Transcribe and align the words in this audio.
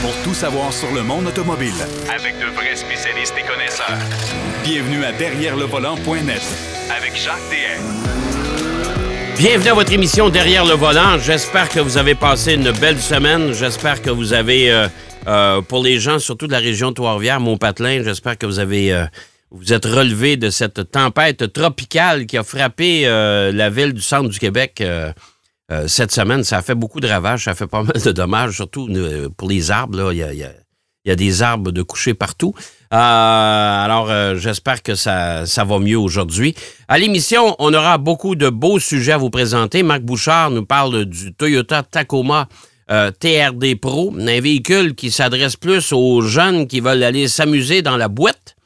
pour 0.00 0.14
tout 0.22 0.34
savoir 0.34 0.72
sur 0.72 0.92
le 0.92 1.02
monde 1.02 1.26
automobile. 1.26 1.74
Avec 2.14 2.38
de 2.38 2.46
vrais 2.46 2.76
spécialistes 2.76 3.34
et 3.38 3.42
connaisseurs. 3.42 3.98
Bienvenue 4.64 5.04
à 5.04 5.12
Derrière 5.12 5.56
le 5.56 5.64
volant.net 5.64 6.42
Avec 6.96 7.16
Jacques 7.16 7.36
DM. 7.50 7.82
Bienvenue 9.38 9.70
à 9.70 9.74
votre 9.74 9.92
émission 9.92 10.28
Derrière 10.28 10.64
le 10.64 10.74
volant. 10.74 11.18
J'espère 11.18 11.68
que 11.68 11.80
vous 11.80 11.96
avez 11.96 12.14
passé 12.14 12.54
une 12.54 12.70
belle 12.72 13.00
semaine. 13.00 13.52
J'espère 13.52 14.02
que 14.02 14.10
vous 14.10 14.32
avez, 14.32 14.70
euh, 14.70 14.88
euh, 15.26 15.62
pour 15.62 15.82
les 15.82 15.98
gens 15.98 16.18
surtout 16.18 16.46
de 16.46 16.52
la 16.52 16.58
région 16.58 16.90
de 16.90 16.94
Trois-Rivières, 16.94 17.40
Mont-Patelin, 17.40 18.02
j'espère 18.04 18.38
que 18.38 18.46
vous 18.46 18.58
avez, 18.58 18.92
euh, 18.92 19.04
vous 19.50 19.72
êtes 19.72 19.84
relevé 19.84 20.36
de 20.36 20.50
cette 20.50 20.90
tempête 20.90 21.52
tropicale 21.52 22.26
qui 22.26 22.36
a 22.36 22.44
frappé 22.44 23.02
euh, 23.04 23.52
la 23.52 23.70
ville 23.70 23.92
du 23.92 24.02
centre 24.02 24.28
du 24.28 24.38
Québec 24.38 24.82
euh, 25.70 25.86
cette 25.86 26.12
semaine. 26.12 26.44
Ça 26.44 26.58
a 26.58 26.62
fait 26.62 26.74
beaucoup 26.74 26.98
de 26.98 27.06
ravages, 27.06 27.44
ça 27.44 27.50
a 27.50 27.54
fait 27.54 27.66
pas 27.66 27.82
mal 27.82 28.00
de 28.02 28.12
dommages, 28.12 28.56
surtout 28.56 28.88
euh, 28.88 29.28
pour 29.36 29.50
les 29.50 29.70
arbres. 29.70 30.12
Il 30.12 30.18
y 30.18 31.10
a, 31.12 31.16
des 31.16 31.42
arbres 31.42 31.72
de 31.72 31.82
coucher 31.82 32.14
partout. 32.14 32.54
Euh, 32.92 32.96
alors, 32.96 34.36
j'espère 34.36 34.82
que 34.82 34.94
ça, 34.94 35.44
ça 35.46 35.64
va 35.64 35.78
mieux 35.78 35.98
aujourd'hui. 35.98 36.54
À 36.86 36.98
l'émission, 36.98 37.54
on 37.58 37.72
aura 37.74 37.98
beaucoup 37.98 38.34
de 38.34 38.48
beaux 38.48 38.78
sujets 38.78 39.12
à 39.12 39.18
vous 39.18 39.30
présenter. 39.30 39.82
Marc 39.82 40.02
Bouchard 40.02 40.50
nous 40.50 40.64
parle 40.64 41.04
du 41.04 41.34
Toyota 41.34 41.82
Tacoma 41.82 42.48
TRD 42.88 43.74
Pro, 43.78 44.14
un 44.18 44.40
véhicule 44.40 44.94
qui 44.94 45.10
s'adresse 45.10 45.56
plus 45.56 45.92
aux 45.92 46.22
jeunes 46.22 46.66
qui 46.66 46.80
veulent 46.80 47.02
aller 47.02 47.28
s'amuser 47.28 47.82
dans 47.82 47.98
la 47.98 48.08
boîte 48.08 48.56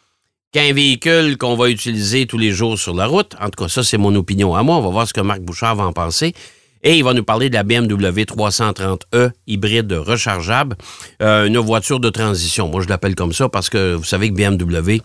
qu'un 0.53 0.73
véhicule 0.73 1.37
qu'on 1.39 1.57
va 1.57 1.69
utiliser 1.69 2.27
tous 2.27 2.39
les 2.39 2.53
jours 2.53 2.79
sur 2.79 2.95
la 2.95 3.07
route. 3.07 3.35
En 3.41 3.51
tout 3.51 3.65
cas, 3.65 3.69
ça, 3.69 3.83
c'est 3.83 3.99
mon 3.99 4.15
opinion 4.15 4.55
à 4.55 4.63
moi. 4.63 4.77
On 4.77 4.83
va 4.83 4.91
voir 4.91 5.09
ce 5.09 5.13
que 5.13 5.21
Marc 5.21 5.41
Bouchard 5.41 5.75
va 5.75 5.85
en 5.85 5.93
penser. 5.93 6.35
Et 6.83 6.99
il 6.99 7.05
va 7.05 7.15
nous 7.15 7.23
parler 7.23 7.49
de 7.49 7.55
la 7.55 7.63
BMW 7.63 8.23
330e 8.23 9.31
hybride 9.47 9.93
rechargeable, 9.93 10.77
euh, 11.23 11.47
une 11.47 11.59
voiture 11.59 12.01
de 12.01 12.11
transition. 12.11 12.69
Moi, 12.69 12.83
je 12.83 12.89
l'appelle 12.89 13.15
comme 13.15 13.33
ça 13.33 13.49
parce 13.49 13.71
que 13.71 13.95
vous 13.95 14.05
savez 14.05 14.31
que 14.31 14.35
BMW 14.35 15.01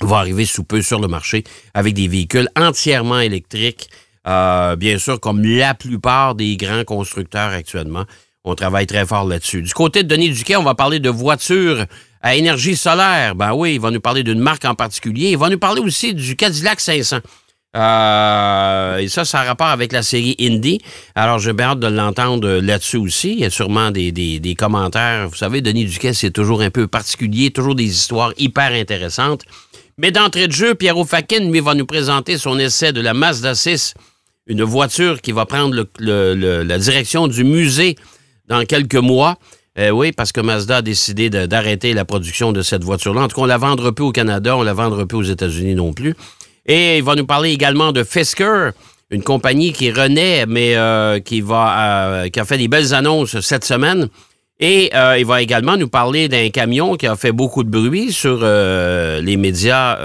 va 0.00 0.18
arriver 0.18 0.46
sous 0.46 0.64
peu 0.64 0.80
sur 0.80 1.00
le 1.00 1.08
marché 1.08 1.44
avec 1.74 1.94
des 1.94 2.08
véhicules 2.08 2.48
entièrement 2.56 3.20
électriques, 3.20 3.90
euh, 4.26 4.76
bien 4.76 4.98
sûr, 4.98 5.20
comme 5.20 5.44
la 5.44 5.74
plupart 5.74 6.34
des 6.34 6.56
grands 6.56 6.84
constructeurs 6.84 7.50
actuellement. 7.50 8.04
On 8.44 8.54
travaille 8.54 8.86
très 8.86 9.06
fort 9.06 9.24
là-dessus. 9.26 9.62
Du 9.62 9.72
côté 9.72 10.02
de 10.02 10.08
Denis 10.08 10.30
Duquet, 10.30 10.56
on 10.56 10.62
va 10.62 10.74
parler 10.74 11.00
de 11.00 11.08
voitures 11.08 11.84
à 12.20 12.34
énergie 12.34 12.76
solaire. 12.76 13.34
Ben 13.34 13.52
oui, 13.54 13.74
il 13.74 13.80
va 13.80 13.90
nous 13.90 14.00
parler 14.00 14.22
d'une 14.22 14.38
marque 14.38 14.64
en 14.64 14.74
particulier. 14.74 15.30
Il 15.30 15.38
va 15.38 15.48
nous 15.48 15.58
parler 15.58 15.80
aussi 15.80 16.14
du 16.14 16.36
Cadillac 16.36 16.80
500. 16.80 17.18
Euh, 17.76 18.98
et 18.98 19.08
ça, 19.08 19.24
ça 19.24 19.40
a 19.40 19.44
rapport 19.44 19.66
avec 19.66 19.92
la 19.92 20.02
série 20.02 20.36
Indie. 20.40 20.80
Alors, 21.14 21.38
j'ai 21.38 21.52
bien 21.52 21.70
hâte 21.70 21.80
de 21.80 21.86
l'entendre 21.88 22.48
là-dessus 22.60 22.98
aussi. 22.98 23.32
Il 23.32 23.40
y 23.40 23.44
a 23.44 23.50
sûrement 23.50 23.90
des, 23.90 24.56
commentaires. 24.56 25.28
Vous 25.28 25.36
savez, 25.36 25.60
Denis 25.60 25.86
Duquet, 25.86 26.12
c'est 26.12 26.30
toujours 26.30 26.62
un 26.62 26.70
peu 26.70 26.86
particulier, 26.86 27.50
toujours 27.50 27.74
des 27.74 27.84
histoires 27.84 28.32
hyper 28.38 28.72
intéressantes. 28.72 29.42
Mais 29.98 30.10
d'entrée 30.10 30.46
de 30.46 30.52
jeu, 30.52 30.74
Pierrot 30.74 31.04
Fakin, 31.04 31.50
lui, 31.50 31.60
va 31.60 31.74
nous 31.74 31.86
présenter 31.86 32.38
son 32.38 32.58
essai 32.58 32.92
de 32.92 33.00
la 33.00 33.14
Mazda 33.14 33.54
6, 33.54 33.94
une 34.46 34.62
voiture 34.62 35.20
qui 35.20 35.32
va 35.32 35.46
prendre 35.46 35.86
la 35.98 36.78
direction 36.78 37.28
du 37.28 37.44
musée 37.44 37.96
dans 38.48 38.64
quelques 38.64 38.94
mois. 38.94 39.38
Euh, 39.76 39.90
oui, 39.90 40.12
parce 40.12 40.30
que 40.30 40.40
Mazda 40.40 40.76
a 40.76 40.82
décidé 40.82 41.30
d'arrêter 41.30 41.94
la 41.94 42.04
production 42.04 42.52
de 42.52 42.62
cette 42.62 42.84
voiture-là. 42.84 43.22
En 43.22 43.28
tout 43.28 43.36
cas, 43.36 43.42
on 43.42 43.46
la 43.46 43.58
vendra 43.58 43.92
plus 43.92 44.04
au 44.04 44.12
Canada, 44.12 44.56
on 44.56 44.62
la 44.62 44.72
vendra 44.74 45.04
plus 45.06 45.18
aux 45.18 45.22
États-Unis 45.22 45.74
non 45.74 45.92
plus. 45.92 46.14
Et 46.66 46.98
il 46.98 47.04
va 47.04 47.14
nous 47.14 47.26
parler 47.26 47.50
également 47.50 47.92
de 47.92 48.04
Fisker, 48.04 48.70
une 49.10 49.22
compagnie 49.22 49.72
qui 49.72 49.90
renaît, 49.90 50.46
mais 50.46 50.76
euh, 50.76 51.20
qui, 51.20 51.40
va, 51.40 52.22
euh, 52.24 52.28
qui 52.28 52.40
a 52.40 52.44
fait 52.44 52.58
des 52.58 52.68
belles 52.68 52.94
annonces 52.94 53.38
cette 53.40 53.64
semaine. 53.64 54.08
Et 54.60 54.90
euh, 54.94 55.18
il 55.18 55.26
va 55.26 55.42
également 55.42 55.76
nous 55.76 55.88
parler 55.88 56.28
d'un 56.28 56.48
camion 56.50 56.96
qui 56.96 57.06
a 57.06 57.16
fait 57.16 57.32
beaucoup 57.32 57.64
de 57.64 57.70
bruit 57.70 58.12
sur 58.12 58.38
les 58.40 59.36
médias 59.36 59.98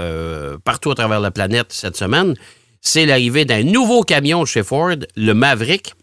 partout 0.64 0.90
à 0.90 0.94
travers 0.94 1.20
la 1.20 1.30
planète 1.30 1.68
cette 1.70 1.96
semaine. 1.96 2.34
C'est 2.80 3.06
l'arrivée 3.06 3.44
d'un 3.44 3.62
nouveau 3.62 4.02
camion 4.02 4.44
chez 4.44 4.62
Ford, 4.62 4.96
le 5.16 5.32
Maverick. 5.32 5.94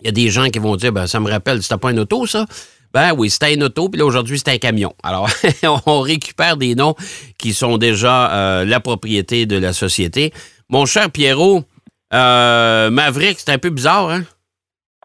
Il 0.00 0.06
y 0.06 0.08
a 0.08 0.12
des 0.12 0.30
gens 0.30 0.48
qui 0.48 0.58
vont 0.58 0.76
dire, 0.76 0.92
ben, 0.92 1.06
ça 1.06 1.20
me 1.20 1.30
rappelle, 1.30 1.62
c'était 1.62 1.78
pas 1.78 1.90
un 1.90 1.98
auto, 1.98 2.26
ça? 2.26 2.46
Ben 2.96 3.12
oui, 3.14 3.28
c'était 3.28 3.54
un 3.54 3.60
auto, 3.60 3.90
puis 3.90 3.98
là, 3.98 4.06
aujourd'hui, 4.06 4.38
c'est 4.38 4.50
un 4.54 4.56
camion. 4.56 4.94
Alors, 5.04 5.28
on 5.86 6.00
récupère 6.00 6.56
des 6.56 6.74
noms 6.74 6.94
qui 7.38 7.52
sont 7.52 7.76
déjà 7.76 8.32
euh, 8.32 8.64
la 8.64 8.80
propriété 8.80 9.44
de 9.44 9.58
la 9.60 9.74
société. 9.74 10.32
Mon 10.70 10.86
cher 10.86 11.10
Pierrot, 11.10 11.60
euh, 12.14 12.88
Maverick, 12.88 13.38
c'est 13.38 13.52
un 13.52 13.58
peu 13.58 13.68
bizarre, 13.68 14.08
hein? 14.08 14.22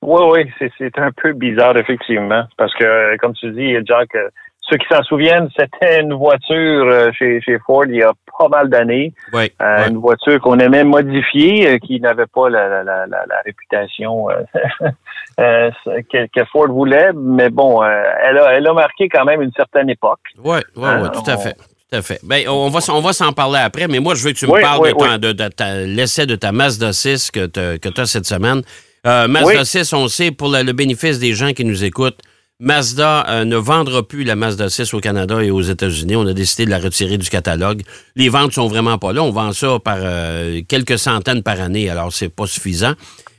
Oui, 0.02 0.22
oui, 0.32 0.70
c'est, 0.78 0.98
un 1.00 1.12
peu 1.12 1.34
bizarre, 1.34 1.76
effectivement. 1.76 2.46
Parce 2.56 2.74
que, 2.76 3.18
comme 3.18 3.34
tu 3.34 3.52
dis, 3.52 3.76
Jack, 3.86 4.16
euh, 4.16 4.30
ceux 4.72 4.78
qui 4.78 4.88
s'en 4.90 5.04
souviennent, 5.04 5.50
c'était 5.60 6.00
une 6.02 6.14
voiture 6.14 6.86
euh, 6.88 7.12
chez, 7.12 7.42
chez 7.42 7.60
Ford 7.66 7.84
il 7.88 7.98
y 7.98 8.02
a 8.04 8.14
pas 8.40 8.48
mal 8.48 8.70
d'années. 8.70 9.14
Oui. 9.34 9.52
Euh. 9.62 9.90
Une 9.90 9.98
voiture 9.98 10.40
qu'on 10.40 10.58
aimait 10.60 10.84
modifier, 10.86 11.68
euh, 11.68 11.78
qui 11.78 12.00
n'avait 12.00 12.26
pas 12.34 12.50
la, 12.50 12.68
la, 12.70 12.84
la, 12.84 13.06
la, 13.08 13.26
la 13.28 13.42
réputation 13.46 14.28
que, 15.38 16.28
que 16.28 16.46
Ford 16.52 16.68
voulait. 16.68 17.10
Mais 17.16 17.50
bon, 17.50 17.82
elle, 17.84 18.38
a, 18.38 18.54
elle 18.54 18.68
a 18.68 18.74
marqué 18.74 19.10
quand 19.10 19.26
même 19.26 19.42
une 19.42 19.52
certaine 19.56 19.90
époque. 19.90 20.20
Oui, 20.44 20.60
oui, 20.76 20.90
oui, 21.02 21.08
tout 21.14 21.30
à 21.30 21.38
fait. 21.38 21.56
Tout 21.92 21.98
à 21.98 22.02
fait. 22.02 22.20
Ben, 22.24 22.48
on 22.48 22.70
va, 22.70 22.80
s- 22.80 22.90
on 22.90 23.02
va 23.02 23.12
s'en 23.12 23.34
parler 23.34 23.60
après, 23.60 23.88
mais 23.90 24.00
moi, 24.00 24.16
je 24.16 24.24
veux 24.24 24.32
que 24.32 24.38
tu 24.38 24.48
me 24.48 24.54
Oui, 24.54 24.62
parles 24.62 24.80
oui, 24.82 24.94
de, 25.20 25.32
ta- 25.34 25.76
de- 25.76 25.86
l'essai 25.86 26.26
de 26.26 26.36
ta 26.36 26.52
Mazda 26.54 26.94
6 26.94 27.32
que 27.32 27.46
tu 27.48 28.02
as 28.02 28.06
cette 28.06 28.26
semaine. 28.26 28.62
Euh, 29.06 29.28
Mazda 29.28 29.60
Oui. 29.60 29.66
6, 29.66 29.92
on 29.94 30.08
sait, 30.08 30.32
pour 30.32 30.48
le 30.50 30.72
bénéfice 30.72 31.20
des 31.20 31.34
gens 31.34 31.52
qui 31.52 31.66
nous 31.66 31.84
écoutent, 31.84 32.20
Mazda 32.62 33.28
euh, 33.28 33.44
ne 33.44 33.56
vendra 33.56 34.04
plus 34.04 34.24
la 34.24 34.36
Mazda 34.36 34.70
6 34.70 34.94
au 34.94 35.00
Canada 35.00 35.42
et 35.44 35.50
aux 35.50 35.64
États-Unis. 35.64 36.16
On 36.16 36.28
a 36.28 36.34
décidé 36.34 36.66
de 36.66 36.70
la 36.70 36.78
retirer 36.78 37.18
du 37.18 37.28
catalogue. 37.28 37.82
Les 38.16 38.30
ventes 38.30 38.54
sont 38.54 38.68
vraiment 38.68 39.00
pas 39.00 39.14
là. 39.14 39.24
On 39.24 39.32
vend 39.32 39.52
ça 39.52 39.80
par 39.84 39.98
euh, 40.00 40.62
quelques 40.68 41.00
centaines 41.00 41.42
par 41.42 41.60
année, 41.60 41.90
alors 41.90 42.14
c'est 42.14 42.30
pas 42.30 42.46
suffisant. 42.46 42.94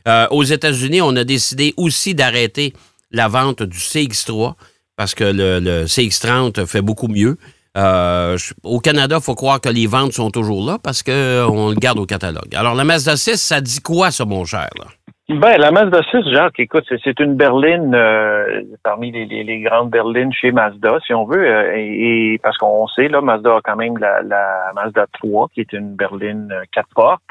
Euh, 0.08 0.26
aux 0.32 0.42
États-Unis, 0.42 1.00
on 1.02 1.14
a 1.14 1.22
décidé 1.22 1.72
aussi 1.76 2.16
d'arrêter 2.16 2.72
la 3.12 3.28
vente 3.28 3.62
du 3.62 3.78
CX3 3.78 4.54
parce 4.96 5.14
que 5.14 5.22
le, 5.22 5.60
le 5.60 5.84
CX30 5.84 6.66
fait 6.66 6.82
beaucoup 6.82 7.06
mieux. 7.06 7.38
Au 7.76 8.80
Canada, 8.80 9.18
il 9.20 9.22
faut 9.22 9.36
croire 9.36 9.60
que 9.60 9.68
les 9.68 9.86
ventes 9.86 10.14
sont 10.14 10.32
toujours 10.32 10.66
là 10.66 10.78
parce 10.82 11.04
qu'on 11.04 11.70
le 11.70 11.76
garde 11.76 12.00
au 12.00 12.06
catalogue. 12.06 12.54
Alors, 12.54 12.74
la 12.74 12.82
Mazda 12.82 13.16
6, 13.16 13.36
ça 13.36 13.60
dit 13.60 13.80
quoi, 13.80 14.10
ça, 14.10 14.24
mon 14.24 14.44
cher? 14.44 14.68
là? 14.78 14.86
Ben, 15.28 15.56
la 15.56 15.70
Mazda 15.70 16.02
6, 16.10 16.32
Jacques, 16.32 16.58
écoute, 16.58 16.84
c'est, 16.88 17.20
une 17.20 17.36
berline 17.36 17.94
euh, 17.94 18.62
parmi 18.82 19.12
les, 19.12 19.24
les, 19.24 19.44
les 19.44 19.60
grandes 19.60 19.88
berlines 19.88 20.32
chez 20.32 20.50
Mazda, 20.50 20.98
si 21.06 21.14
on 21.14 21.24
veut, 21.24 21.46
euh, 21.46 21.72
et, 21.76 22.40
parce 22.42 22.58
qu'on 22.58 22.88
sait, 22.88 23.06
là, 23.06 23.20
Mazda 23.20 23.56
a 23.56 23.60
quand 23.62 23.76
même 23.76 23.96
la, 23.98 24.20
la 24.22 24.72
Mazda 24.74 25.06
3, 25.20 25.46
qui 25.54 25.60
est 25.60 25.72
une 25.72 25.94
berline 25.94 26.50
euh, 26.52 26.64
quatre 26.72 26.88
portes, 26.94 27.22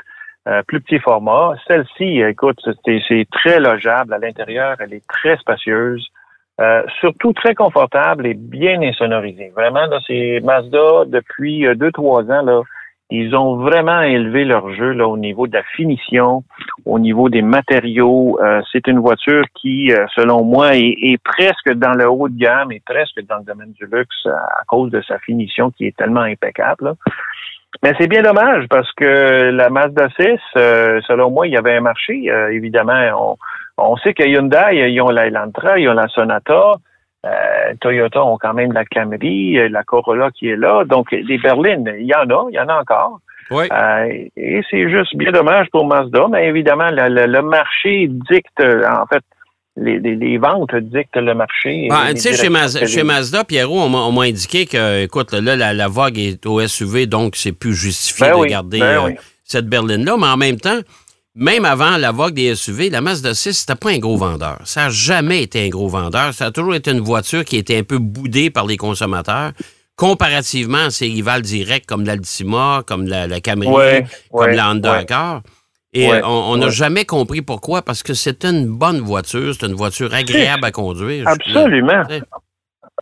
euh, 0.48 0.64
plus 0.66 0.80
petit 0.80 1.00
format. 1.00 1.56
Celle-ci, 1.68 2.22
écoute, 2.22 2.60
c'est, 2.86 3.26
très 3.30 3.60
logeable 3.60 4.14
à 4.14 4.20
l'intérieur, 4.20 4.78
elle 4.80 4.94
est 4.94 5.06
très 5.08 5.36
spacieuse, 5.36 6.08
euh, 6.62 6.84
surtout 7.02 7.34
très 7.34 7.56
confortable 7.56 8.26
et 8.26 8.36
bien 8.36 8.82
insonorisée. 8.82 9.52
Vraiment, 9.54 9.86
là, 9.88 10.00
c'est 10.08 10.40
Mazda 10.44 11.06
depuis 11.08 11.68
euh, 11.68 11.76
deux, 11.76 11.92
trois 11.92 12.24
ans, 12.24 12.42
là, 12.42 12.62
ils 13.12 13.36
ont 13.36 13.58
vraiment 13.58 14.02
élevé 14.02 14.46
leur 14.46 14.74
jeu 14.74 14.92
là 14.92 15.08
au 15.08 15.18
niveau 15.18 15.46
de 15.48 15.54
la 15.54 15.64
finition, 15.76 16.44
au 16.86 16.98
niveau 16.98 17.30
des 17.30 17.42
matériaux. 17.42 18.40
Euh, 18.42 18.62
c'est 18.72 18.88
une 18.88 19.00
voiture 19.00 19.44
qui, 19.56 19.92
euh, 19.92 20.06
selon 20.16 20.44
moi, 20.44 20.76
est, 20.76 20.96
est 21.02 21.22
presque 21.24 21.74
dans 21.74 21.94
le 21.94 22.10
haut 22.10 22.30
de 22.30 22.38
gamme 22.38 22.72
et 22.72 22.82
presque 22.86 23.22
dans 23.28 23.38
le 23.38 23.44
domaine 23.44 23.74
du 23.74 23.86
luxe 23.92 24.26
à 24.26 24.64
cause 24.68 24.92
de 24.92 25.02
sa 25.02 25.20
finition 25.20 25.72
qui 25.72 25.88
est 25.88 25.96
tellement 25.96 26.22
impeccable. 26.22 26.86
là. 26.86 26.94
Mais 27.84 27.94
c'est 28.00 28.08
bien 28.08 28.22
dommage 28.22 28.66
parce 28.70 28.92
que 28.94 29.50
la 29.52 29.70
Mazda 29.70 30.10
6, 30.20 30.40
euh, 30.58 31.02
selon 31.08 31.32
moi, 31.32 31.48
il 31.48 31.54
y 31.54 31.58
avait 31.58 31.76
un 31.76 31.82
marché. 31.82 32.30
Euh, 32.30 32.52
évidemment, 32.52 33.02
on, 33.18 33.38
on 33.78 33.98
sait 33.98 34.14
que 34.14 34.24
Hyundai, 34.24 34.90
ils 34.92 35.02
ont 35.02 35.10
la 35.10 35.28
Elantra, 35.28 35.80
ils 35.80 35.90
ont 35.90 35.94
la 35.94 36.08
Sonata. 36.10 36.74
Euh, 37.26 37.30
Toyota 37.82 38.24
ont 38.24 38.38
quand 38.40 38.54
même 38.54 38.72
la 38.74 38.84
Camry, 38.86 39.58
euh, 39.60 39.70
la 39.70 39.84
Corolla 39.84 40.32
qui 40.32 40.50
est 40.50 40.56
là. 40.56 40.84
Donc, 40.86 41.12
des 41.12 41.38
berlines, 41.38 41.94
il 42.00 42.06
y 42.08 42.16
en 42.16 42.28
a, 42.30 42.46
il 42.50 42.56
y 42.56 42.60
en 42.60 42.68
a 42.68 42.80
encore. 42.82 43.20
Oui. 43.52 43.66
Euh, 43.72 44.06
et 44.38 44.62
c'est 44.72 44.90
juste 44.90 45.16
bien 45.16 45.32
dommage 45.32 45.68
pour 45.72 45.86
Mazda, 45.86 46.28
mais 46.32 46.48
évidemment, 46.48 46.90
le, 46.90 47.10
le- 47.10 47.28
le 47.28 47.42
marché 47.42 48.08
dicte, 48.10 48.60
en 48.62 49.06
fait, 49.08 49.24
les, 49.78 50.00
les- 50.00 50.16
les 50.16 50.38
ventes 50.38 50.74
dictent 50.76 51.16
le 51.18 51.34
marché. 51.36 51.90
les 52.08 52.14
tu 52.16 52.22
sais, 52.22 52.34
chez, 52.34 52.50
Mazda, 52.50 52.80
que 52.82 52.86
chez 52.88 52.98
les- 52.98 53.04
Mazda, 53.04 53.44
Pierrot, 53.44 53.82
on 53.82 53.90
m'a 53.90 54.00
on 54.00 54.12
m'a 54.12 54.24
indiqué 54.24 54.66
que, 54.66 55.04
écoute, 55.04 55.32
là, 55.34 55.56
la, 55.56 55.74
la 55.74 55.88
vogue 55.88 56.18
est 56.18 56.46
au 56.46 56.60
SUV, 56.66 57.06
donc 57.08 57.36
c'est 57.36 57.52
plus 57.52 57.74
justifié 57.76 58.28
Ben 58.28 58.34
de 58.36 58.40
oui, 58.40 58.48
garder 58.50 58.80
ben 58.80 58.86
euh, 58.86 59.06
oui. 59.08 59.16
cette 59.44 59.68
berline-là. 59.68 60.16
Mais 60.18 60.28
en 60.28 60.38
même 60.38 60.58
temps, 60.58 60.80
même 61.36 61.64
avant 61.66 61.98
la 61.98 62.12
vogue 62.12 62.34
des 62.34 62.56
SUV, 62.56 62.90
la 62.90 63.02
Mazda 63.02 63.34
6, 63.34 63.54
c'était 63.54 63.80
pas 63.80 63.92
un 63.92 64.00
gros 64.00 64.18
vendeur. 64.18 64.58
Ça 64.66 64.84
n'a 64.84 64.90
jamais 64.90 65.44
été 65.44 65.66
un 65.66 65.70
gros 65.70 65.88
vendeur. 65.88 66.34
Ça 66.34 66.48
a 66.48 66.52
toujours 66.52 66.76
été 66.76 66.92
une 66.92 67.00
voiture 67.00 67.46
qui 67.46 67.58
était 67.58 67.78
un 67.78 67.84
peu 67.84 68.00
boudée 68.00 68.50
par 68.50 68.66
les 68.66 68.78
consommateurs, 68.78 69.52
comparativement 69.96 70.86
à 70.86 70.90
ses 70.90 71.06
rivales 71.06 71.42
directs 71.42 71.86
comme 71.86 72.04
l'Altima, 72.04 72.82
comme 72.86 73.08
la, 73.08 73.28
la 73.28 73.40
Camry, 73.40 73.68
Ouais, 73.68 74.06
comme 74.32 74.42
ouais, 74.42 74.56
la 74.56 74.72
Honda 74.72 74.92
ouais. 74.92 74.98
Accord. 75.00 75.42
Et 75.94 76.10
euh, 76.10 76.22
on 76.24 76.56
n'a 76.56 76.70
jamais 76.70 77.04
compris 77.04 77.42
pourquoi, 77.42 77.82
parce 77.82 78.02
que 78.02 78.14
c'est 78.14 78.46
une 78.46 78.66
bonne 78.68 79.00
voiture, 79.00 79.54
c'est 79.54 79.68
une 79.68 79.76
voiture 79.76 80.14
agréable 80.14 80.64
à 80.64 80.72
conduire. 80.72 81.28
Absolument. 81.28 82.04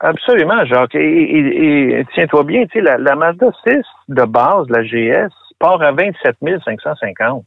Absolument, 0.01 0.65
Jacques. 0.65 0.95
Et, 0.95 2.05
tiens-toi 2.13 2.43
bien, 2.43 2.65
la, 2.75 2.97
la, 2.97 3.15
Mazda 3.15 3.47
6 3.67 3.73
de 4.07 4.23
base, 4.23 4.67
la 4.69 4.83
GS, 4.83 5.31
part 5.59 5.81
à 5.81 5.91
27 5.91 6.37
550. 6.65 7.45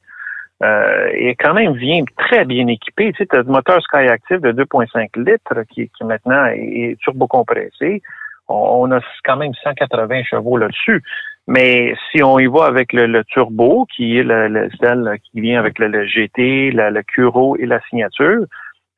Euh, 0.62 1.10
et 1.14 1.34
quand 1.34 1.54
même 1.54 1.72
vient 1.74 2.04
très 2.16 2.44
bien 2.44 2.66
équipé. 2.68 3.12
Tu 3.12 3.24
sais, 3.24 3.36
as 3.36 3.42
le 3.42 3.44
moteur 3.44 3.82
Skyactiv 3.82 4.40
de 4.40 4.52
2,5 4.52 5.18
litres 5.24 5.62
qui, 5.70 5.88
qui 5.88 6.04
maintenant 6.04 6.46
est, 6.46 6.96
turbo-compressé. 7.00 8.00
On, 8.48 8.90
a 8.92 9.00
quand 9.24 9.36
même 9.36 9.54
180 9.54 10.24
chevaux 10.24 10.56
là-dessus. 10.56 11.02
Mais 11.48 11.94
si 12.10 12.22
on 12.22 12.38
y 12.38 12.46
va 12.46 12.66
avec 12.66 12.92
le, 12.92 13.24
turbo, 13.24 13.86
qui 13.86 14.18
est 14.18 14.22
le, 14.22 14.68
celle 14.80 15.18
qui 15.24 15.40
vient 15.40 15.58
avec 15.58 15.78
le, 15.80 16.06
GT, 16.06 16.70
le 16.70 17.02
Curo 17.02 17.56
et 17.56 17.66
la 17.66 17.80
signature, 17.88 18.44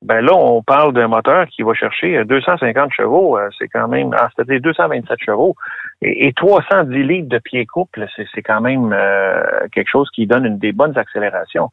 ben 0.04 0.20
là, 0.20 0.34
on 0.34 0.62
parle 0.62 0.92
d'un 0.92 1.08
moteur 1.08 1.46
qui 1.48 1.62
va 1.62 1.72
chercher 1.72 2.24
250 2.24 2.92
chevaux. 2.92 3.38
Euh, 3.38 3.48
c'est 3.58 3.68
quand 3.68 3.88
même, 3.88 4.14
ah, 4.16 4.28
c'est-à-dire 4.34 4.60
227 4.60 5.18
chevaux. 5.18 5.54
Et, 6.02 6.32
310 6.34 7.02
litres 7.02 7.28
de 7.28 7.38
pied 7.38 7.64
couple, 7.64 8.06
c'est 8.16 8.42
quand 8.42 8.60
même 8.60 8.92
euh, 8.92 9.42
quelque 9.72 9.88
chose 9.90 10.10
qui 10.14 10.26
donne 10.26 10.44
une 10.44 10.58
des 10.58 10.72
bonnes 10.72 10.96
accélérations. 10.98 11.70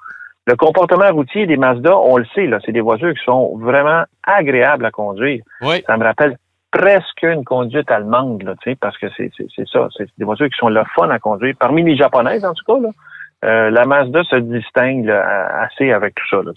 Le 0.48 0.56
comportement 0.56 1.12
routier 1.12 1.46
des 1.46 1.58
Mazda, 1.58 1.96
on 1.98 2.18
le 2.18 2.26
sait, 2.34 2.48
là, 2.48 2.60
c'est 2.66 2.72
des 2.72 2.82
voitures 2.82 3.14
qui 3.14 3.24
sont 3.26 3.58
vraiment 3.58 4.04
agréables 4.24 4.86
à 4.86 4.92
conduire. 4.92 5.44
Oui. 5.62 5.84
Ça 5.86 5.98
me 5.98 6.04
rappelle 6.06 6.38
presque 6.72 7.24
une 7.24 7.44
conduite 7.44 7.92
allemande, 7.92 8.44
là, 8.44 8.56
parce 8.80 8.98
que 8.98 9.08
c'est 9.18 9.32
ça. 9.72 9.90
C'est 9.98 10.08
des 10.18 10.26
voitures 10.26 10.48
qui 10.48 10.58
sont 10.58 10.70
le 10.70 10.84
fun 10.96 11.10
à 11.10 11.20
conduire. 11.20 11.54
Parmi 11.60 11.84
les 11.84 11.98
japonaises, 11.98 12.46
en 12.46 12.54
tout 12.54 12.64
cas, 12.66 12.80
là, 12.80 12.90
euh, 13.44 13.70
la 13.72 13.86
Mazda 13.86 14.24
se 14.24 14.38
distingue 14.38 15.10
assez 15.10 15.92
avec 15.92 16.16
tout 16.16 16.28
ça. 16.30 16.42
Là, 16.44 16.52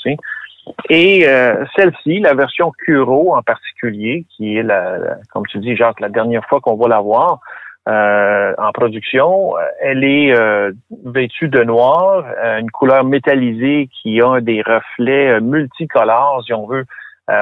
et 0.90 1.26
euh, 1.26 1.64
celle-ci, 1.76 2.20
la 2.20 2.34
version 2.34 2.72
Curo 2.84 3.34
en 3.34 3.42
particulier, 3.42 4.26
qui 4.30 4.56
est, 4.56 4.62
la, 4.62 5.18
comme 5.32 5.46
tu 5.46 5.58
dis, 5.58 5.76
Jacques, 5.76 6.00
la 6.00 6.08
dernière 6.08 6.44
fois 6.46 6.60
qu'on 6.60 6.76
va 6.76 6.88
la 6.88 7.00
voir 7.00 7.40
euh, 7.88 8.54
en 8.56 8.72
production, 8.72 9.54
elle 9.80 10.04
est 10.04 10.34
euh, 10.34 10.72
vêtue 11.04 11.48
de 11.48 11.62
noir, 11.62 12.24
une 12.58 12.70
couleur 12.70 13.04
métallisée 13.04 13.88
qui 14.02 14.20
a 14.22 14.40
des 14.40 14.62
reflets 14.62 15.40
multicolores, 15.40 16.42
si 16.46 16.52
on 16.54 16.66
veut, 16.66 16.84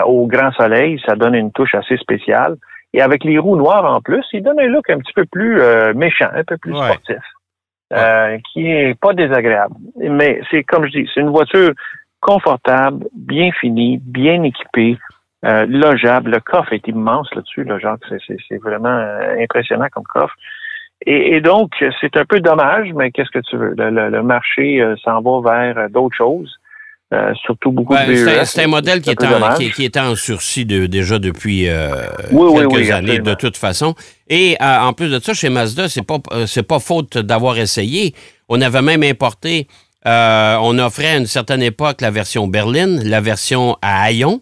au 0.07 0.27
grand 0.27 0.53
soleil. 0.53 1.01
Ça 1.07 1.15
donne 1.15 1.35
une 1.35 1.53
touche 1.53 1.75
assez 1.75 1.97
spéciale. 1.97 2.57
Et 2.95 3.01
avec 3.01 3.25
les 3.25 3.39
roues 3.39 3.57
noires 3.57 3.85
en 3.85 4.01
plus, 4.01 4.25
il 4.33 4.43
donne 4.43 4.61
un 4.61 4.67
look 4.67 4.91
un 4.91 4.99
petit 4.99 5.13
peu 5.15 5.25
plus 5.25 5.61
méchant, 5.95 6.29
un 6.35 6.45
peu 6.45 6.57
plus 6.57 6.75
sportif. 6.75 7.17
qui 8.53 8.71
est 8.71 8.99
pas 9.01 9.13
désagréable. 9.15 9.75
Mais 9.97 10.41
c'est 10.51 10.65
comme 10.65 10.87
je 10.87 10.91
dis, 10.91 11.11
c'est 11.15 11.21
une 11.21 11.31
voiture 11.31 11.73
confortable, 12.23 13.07
bien 13.15 13.51
fini, 13.61 13.99
bien 13.99 14.43
équipé, 14.45 14.97
euh, 15.45 15.67
logeable. 15.67 16.31
Le 16.31 16.41
coffre 16.41 16.73
est 16.73 16.87
immense 16.87 17.29
là-dessus, 17.35 17.65
là, 17.65 17.79
Jacques. 17.79 18.05
C'est 18.27 18.63
vraiment 18.63 18.89
euh, 18.89 19.43
impressionnant 19.43 19.89
comme 19.93 20.05
coffre. 20.05 20.35
Et, 21.05 21.41
donc, 21.41 21.73
c'est 22.01 22.17
un 22.17 22.25
peu 22.25 22.39
dommage, 22.39 22.91
mais 22.95 23.11
qu'est-ce 23.11 23.31
que 23.31 23.41
tu 23.41 23.57
veux? 23.57 23.75
Le, 23.77 24.23
marché 24.23 24.81
euh, 24.81 24.95
s'en 25.03 25.21
va 25.21 25.73
vers 25.75 25.91
d'autres 25.91 26.17
choses. 26.17 26.57
surtout 27.45 27.73
beaucoup 27.73 27.97
de 27.97 28.13
VUS. 28.13 28.45
C'est 28.45 28.63
un 28.63 28.69
modèle 28.69 29.01
qui 29.01 29.11
est, 29.11 29.25
en, 29.25 29.55
qui, 29.57 29.85
était 29.85 29.99
en 29.99 30.15
sursis 30.15 30.65
déjà 30.65 31.19
depuis 31.19 31.67
quelques 32.31 32.91
années, 32.93 33.19
de 33.19 33.35
toute 33.35 33.57
façon. 33.57 33.97
Et 34.29 34.57
en 34.61 34.93
plus 34.93 35.11
de 35.11 35.19
ça, 35.19 35.35
chez 35.35 35.51
Mazda, 35.51 35.89
c'est 35.89 36.07
pas 36.07 36.19
c'est 36.47 36.67
pas 36.67 36.79
faute 36.79 37.19
d'avoir 37.19 37.59
essayé. 37.59 38.15
On 38.49 38.61
avait 38.61 38.83
même 38.83 39.03
importé 39.03 39.67
euh, 40.07 40.57
on 40.61 40.79
offrait 40.79 41.09
à 41.09 41.17
une 41.17 41.27
certaine 41.27 41.63
époque 41.63 42.01
la 42.01 42.11
version 42.11 42.47
berline, 42.47 43.03
la 43.05 43.21
version 43.21 43.77
à 43.83 44.03
haillons 44.03 44.41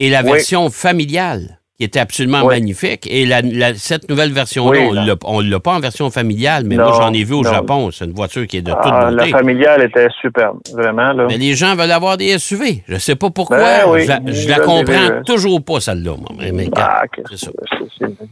et 0.00 0.10
la 0.10 0.22
version 0.22 0.68
familiale, 0.68 1.60
qui 1.78 1.84
était 1.84 2.00
absolument 2.00 2.44
magnifique. 2.44 3.06
Et 3.08 3.28
cette 3.76 4.10
nouvelle 4.10 4.32
version-là, 4.32 5.14
on 5.24 5.42
ne 5.42 5.50
l'a 5.50 5.60
pas 5.60 5.72
en 5.72 5.80
version 5.80 6.10
familiale, 6.10 6.64
mais 6.66 6.76
moi, 6.76 6.92
j'en 6.92 7.12
ai 7.12 7.22
vu 7.22 7.34
au 7.34 7.44
Japon. 7.44 7.90
C'est 7.92 8.04
une 8.04 8.12
voiture 8.12 8.46
qui 8.46 8.58
est 8.58 8.62
de 8.62 8.72
toute 8.72 8.80
ah, 8.82 9.10
beauté. 9.10 9.30
La 9.30 9.38
familiale 9.38 9.82
était 9.82 10.08
superbe, 10.20 10.58
vraiment. 10.72 11.14
Mais 11.28 11.38
les 11.38 11.54
gens 11.54 11.76
veulent 11.76 11.92
avoir 11.92 12.16
des 12.16 12.38
SUV. 12.38 12.82
Je 12.88 12.94
ne 12.94 12.98
sais 12.98 13.16
pas 13.16 13.30
pourquoi. 13.30 13.58
Ben 13.58 14.22
je, 14.26 14.48
la 14.48 14.58
comprends 14.58 15.22
toujours 15.24 15.64
pas, 15.64 15.80
celle-là. 15.80 16.12
Mais, 16.52 16.68
ah, 16.76 17.02
c'est 17.36 17.50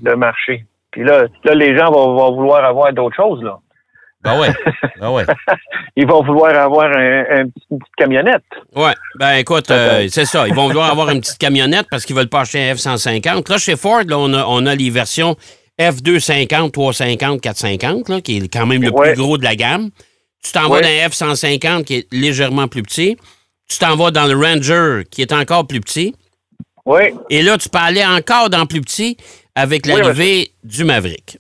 le 0.03 0.17
marché. 0.17 0.65
Puis 0.91 1.03
là, 1.05 1.25
là, 1.45 1.55
les 1.55 1.77
gens 1.77 1.91
vont 1.91 2.35
vouloir 2.35 2.65
avoir 2.65 2.93
d'autres 2.93 3.17
choses, 3.17 3.43
là. 3.43 3.59
Ah 4.25 4.39
ouais. 4.39 4.49
Ah 5.01 5.13
ouais. 5.13 5.25
Ils 5.97 6.07
vont 6.07 6.25
vouloir 6.25 6.55
avoir 6.57 6.87
un, 6.97 7.43
une 7.43 7.53
petite 7.53 7.95
camionnette. 7.97 8.43
Ouais. 8.75 8.95
Ben 9.19 9.35
écoute, 9.35 9.71
euh, 9.71 10.09
c'est 10.11 10.25
ça. 10.25 10.49
Ils 10.49 10.55
vont 10.55 10.67
vouloir 10.67 10.91
avoir 10.91 11.11
une 11.11 11.21
petite 11.21 11.39
camionnette 11.39 11.87
parce 11.91 12.05
qu'ils 12.05 12.17
veulent 12.17 12.29
pas 12.29 12.41
acheter 12.41 12.71
un 12.71 12.75
F-150. 12.75 13.51
Là, 13.51 13.59
chez 13.59 13.77
Ford, 13.77 14.03
là, 14.07 14.19
on, 14.19 14.33
a, 14.33 14.45
on 14.47 14.67
a 14.67 14.75
les 14.75 14.91
versions 14.91 15.37
F-250, 15.79 16.71
350, 16.71 17.41
450, 17.41 18.09
là, 18.09 18.21
qui 18.21 18.39
est 18.39 18.49
quand 18.53 18.67
même 18.67 18.83
le 18.83 18.93
plus 18.93 19.15
gros 19.15 19.39
de 19.39 19.45
la 19.45 19.57
gamme. 19.57 19.91
Tu 20.43 20.53
t'en 20.53 20.69
vas 20.69 20.81
dans 20.81 20.89
un 20.89 21.09
F-150 21.09 21.85
qui 21.85 21.95
est 21.97 22.13
légèrement 22.13 22.69
plus 22.69 22.83
petit. 22.83 23.17
Tu 23.69 23.79
t'en 23.79 23.97
vas 23.97 24.11
dans 24.11 24.27
le 24.27 24.37
Ranger 24.37 25.05
qui 25.11 25.23
est 25.23 25.33
encore 25.33 25.67
plus 25.67 25.81
petit. 25.81 26.15
Oui. 26.87 27.03
Et 27.31 27.43
là, 27.43 27.57
tu 27.57 27.69
peux 27.69 27.79
aller 27.79 28.05
encore 28.05 28.51
dans 28.51 28.67
plus 28.67 28.81
petit 28.81 29.17
avec 29.55 29.87
l'arrivée 29.87 30.51
du 30.63 30.85
Maverick. 30.85 31.39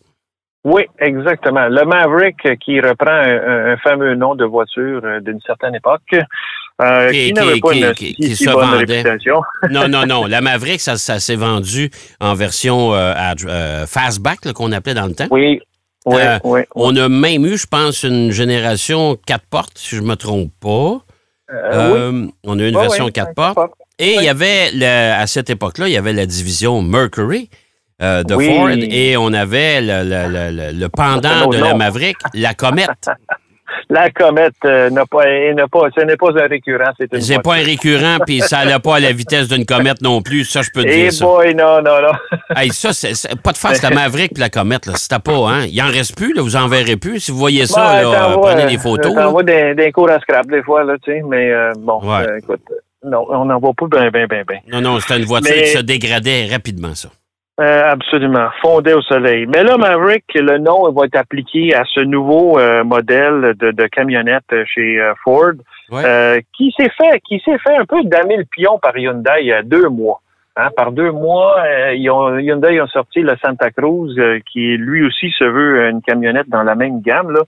Oui, 0.64 0.82
exactement. 0.99 1.69
Le 1.69 1.84
Maverick 1.84 2.58
qui 2.61 2.81
reprend 2.81 3.12
un, 3.12 3.76
fameux 3.76 4.14
nom 4.14 4.34
de 4.34 4.46
voiture 4.46 5.02
euh, 5.05 5.20
d'une 5.20 5.40
certaine 5.46 5.75
époque. 5.75 6.00
Euh, 6.82 7.11
qui, 7.12 7.32
n'avait 7.34 7.61
pas 7.61 7.75
une 7.75 7.94
si, 7.94 8.46
bonne 8.46 8.70
réputation. 8.70 9.43
non, 9.70 9.88
non, 9.88 10.06
non. 10.06 10.26
La 10.26 10.40
Maverick, 10.40 10.81
ça, 10.81 10.96
s'est 10.96 11.37
vendu 11.37 11.90
en 12.19 12.34
version 12.34 12.94
euh, 12.94 13.87
fastback, 13.87 14.52
qu'on 14.55 14.72
appelait 14.72 14.94
dans 14.94 15.06
le 15.06 15.14
temps. 15.14 15.28
Oui. 15.31 15.61
Oui, 16.06 16.20
oui, 16.44 16.61
On 16.75 16.94
a 16.96 17.08
même 17.08 17.46
eu, 17.46 17.56
je 17.56 17.67
pense, 17.67 18.02
une 18.02 18.31
génération 18.31 19.17
4 19.26 19.46
portes, 19.49 19.78
si 19.78 19.96
je 19.96 20.02
ne 20.02 20.06
me 20.06 20.17
trompe 20.17 20.50
pas. 20.60 21.00
oui. 21.50 22.31
On 22.44 22.58
a 22.58 22.62
eu 22.62 22.69
une 22.69 22.78
version 22.78 23.08
4 23.08 23.34
portes. 23.34 23.58
Et 23.99 24.17
il 24.17 24.22
y 24.22 24.28
avait, 24.28 24.70
à 24.84 25.26
cette 25.26 25.49
époque-là, 25.50 25.88
il 25.88 25.93
y 25.93 25.96
avait 25.96 26.12
la 26.12 26.26
division 26.26 26.82
Mercury, 26.82 27.49
euh, 28.02 28.23
de 28.23 28.35
Ford 28.35 28.70
et 28.70 29.17
on 29.17 29.32
avait 29.32 29.81
le, 29.81 30.87
pendant 30.88 31.49
de 31.49 31.58
la 31.58 31.75
Maverick, 31.75 32.17
la 32.35 32.55
comète. 32.55 33.08
La 33.91 34.11
comète 34.11 34.55
euh, 34.64 34.88
n'a 34.91 35.05
pas, 35.05 35.25
pas, 35.70 35.88
ce 35.94 36.05
n'est 36.05 36.17
pas 36.17 36.31
un 36.31 36.46
récurrent, 36.46 36.93
c'est 36.99 37.12
une. 37.12 37.20
C'est 37.20 37.43
pas 37.43 37.55
un 37.55 37.62
récurrent, 37.62 38.17
puis 38.26 38.41
ça 38.41 38.64
n'a 38.64 38.81
pas 38.81 38.99
la 38.99 39.12
vitesse 39.12 39.49
d'une 39.49 39.67
comète 39.67 40.00
non 40.00 40.23
plus. 40.23 40.44
Ça, 40.44 40.62
je 40.62 40.70
peux 40.73 40.82
te 40.82 40.88
dire. 40.88 41.12
ça. 41.12 41.25
boy, 41.25 41.55
non, 41.55 41.82
non, 41.82 42.00
non. 42.00 42.12
hey, 42.56 42.70
ça, 42.70 42.93
c'est 42.93 43.41
pas 43.43 43.52
de 43.52 43.58
face 43.58 43.82
la 43.82 43.91
Maverick 43.91 44.32
puis 44.32 44.41
la 44.41 44.48
comète, 44.48 44.86
là. 44.86 44.94
C'était 44.96 45.19
pas, 45.19 45.51
hein. 45.51 45.67
Il 45.67 45.81
en 45.82 45.89
reste 45.89 46.17
plus, 46.17 46.32
là. 46.32 46.43
Vous 46.43 46.56
en 46.56 46.69
verrez 46.69 46.96
plus. 46.96 47.20
Si 47.20 47.31
vous 47.31 47.39
voyez 47.39 47.67
ça, 47.67 48.03
ben, 48.03 48.10
là, 48.10 48.36
prenez 48.41 48.67
des 48.67 48.79
photos. 48.79 49.13
On 49.17 49.31
voit 49.31 49.43
des, 49.43 49.74
des 49.74 49.93
cours 49.93 50.10
à 50.10 50.19
scrap, 50.20 50.46
des 50.46 50.63
fois, 50.63 50.84
là, 50.84 50.94
tu 51.03 51.13
sais. 51.13 51.22
Mais 51.29 51.51
euh, 51.51 51.72
bon, 51.77 52.01
écoute, 52.39 52.63
non, 53.05 53.27
on 53.29 53.44
n'en 53.44 53.58
voit 53.58 53.74
pas 53.74 53.86
bien, 53.86 54.10
bien, 54.10 54.27
bien, 54.27 54.44
bien. 54.48 54.60
Non, 54.72 54.81
non, 54.81 55.01
c'était 55.01 55.19
une 55.19 55.27
voiture 55.27 55.55
qui 55.55 55.69
se 55.69 55.79
dégradait 55.79 56.46
rapidement, 56.51 56.94
ça. 56.94 57.10
Euh, 57.61 57.82
absolument. 57.93 58.49
Fondé 58.61 58.94
au 58.94 59.03
soleil. 59.03 59.46
Mais 59.46 59.63
là, 59.63 59.77
Maverick, 59.77 60.25
le 60.34 60.58
nom 60.58 60.91
va 60.91 61.06
être 61.06 61.17
appliqué 61.17 61.73
à 61.73 61.84
ce 61.84 62.01
nouveau 62.01 62.58
euh, 62.58 62.82
modèle 62.82 63.55
de, 63.56 63.87
camionnette 63.87 64.53
chez 64.67 65.01
euh, 65.01 65.15
Ford, 65.23 65.53
qui 66.56 66.75
s'est 66.77 66.91
fait, 66.91 67.20
qui 67.29 67.41
s'est 67.44 67.58
fait 67.58 67.77
un 67.77 67.84
peu 67.84 68.03
damer 68.05 68.39
le 68.39 68.44
pion 68.44 68.79
par 68.81 68.99
Hyundai 68.99 69.43
il 69.43 69.46
y 69.46 69.53
a 69.53 69.63
deux 69.63 69.89
mois. 69.89 70.20
Hein, 70.56 70.70
par 70.77 70.91
deux 70.91 71.11
mois, 71.11 71.56
ils 71.94 72.08
ont, 72.11 72.39
Hyundai 72.39 72.81
ont 72.81 72.87
sorti 72.87 73.20
le 73.20 73.37
Santa 73.44 73.70
Cruz, 73.70 74.15
qui 74.53 74.77
lui 74.77 75.05
aussi 75.05 75.31
se 75.37 75.44
veut 75.44 75.89
une 75.89 76.01
camionnette 76.03 76.49
dans 76.49 76.63
la 76.63 76.75
même 76.75 77.03
gamme. 77.03 77.31
Là 77.31 77.43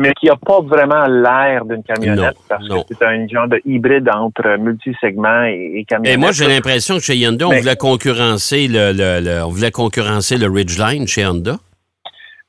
mais 0.00 0.12
qui 0.18 0.26
n'a 0.26 0.36
pas 0.36 0.60
vraiment 0.62 1.06
l'air 1.06 1.66
d'une 1.66 1.82
camionnette 1.82 2.36
parce 2.48 2.66
que 2.66 2.74
c'est 2.88 3.04
un 3.04 3.28
genre 3.28 3.48
de 3.48 3.60
hybride 3.66 4.08
entre 4.08 4.56
multisegments 4.56 5.44
et, 5.44 5.72
et 5.76 5.84
camionnette. 5.84 6.14
Et 6.14 6.16
moi, 6.16 6.32
j'ai 6.32 6.48
l'impression 6.48 6.96
que 6.96 7.02
chez 7.02 7.16
Hyundai, 7.16 7.44
on 7.44 7.52
voulait 7.52 7.76
concurrencer 7.76 8.66
le, 8.66 9.42
on 9.44 9.50
voulait 9.50 9.70
concurrencer 9.70 10.38
le 10.38 10.48
Ridgeline 10.48 11.06
chez 11.06 11.26
Honda. 11.26 11.58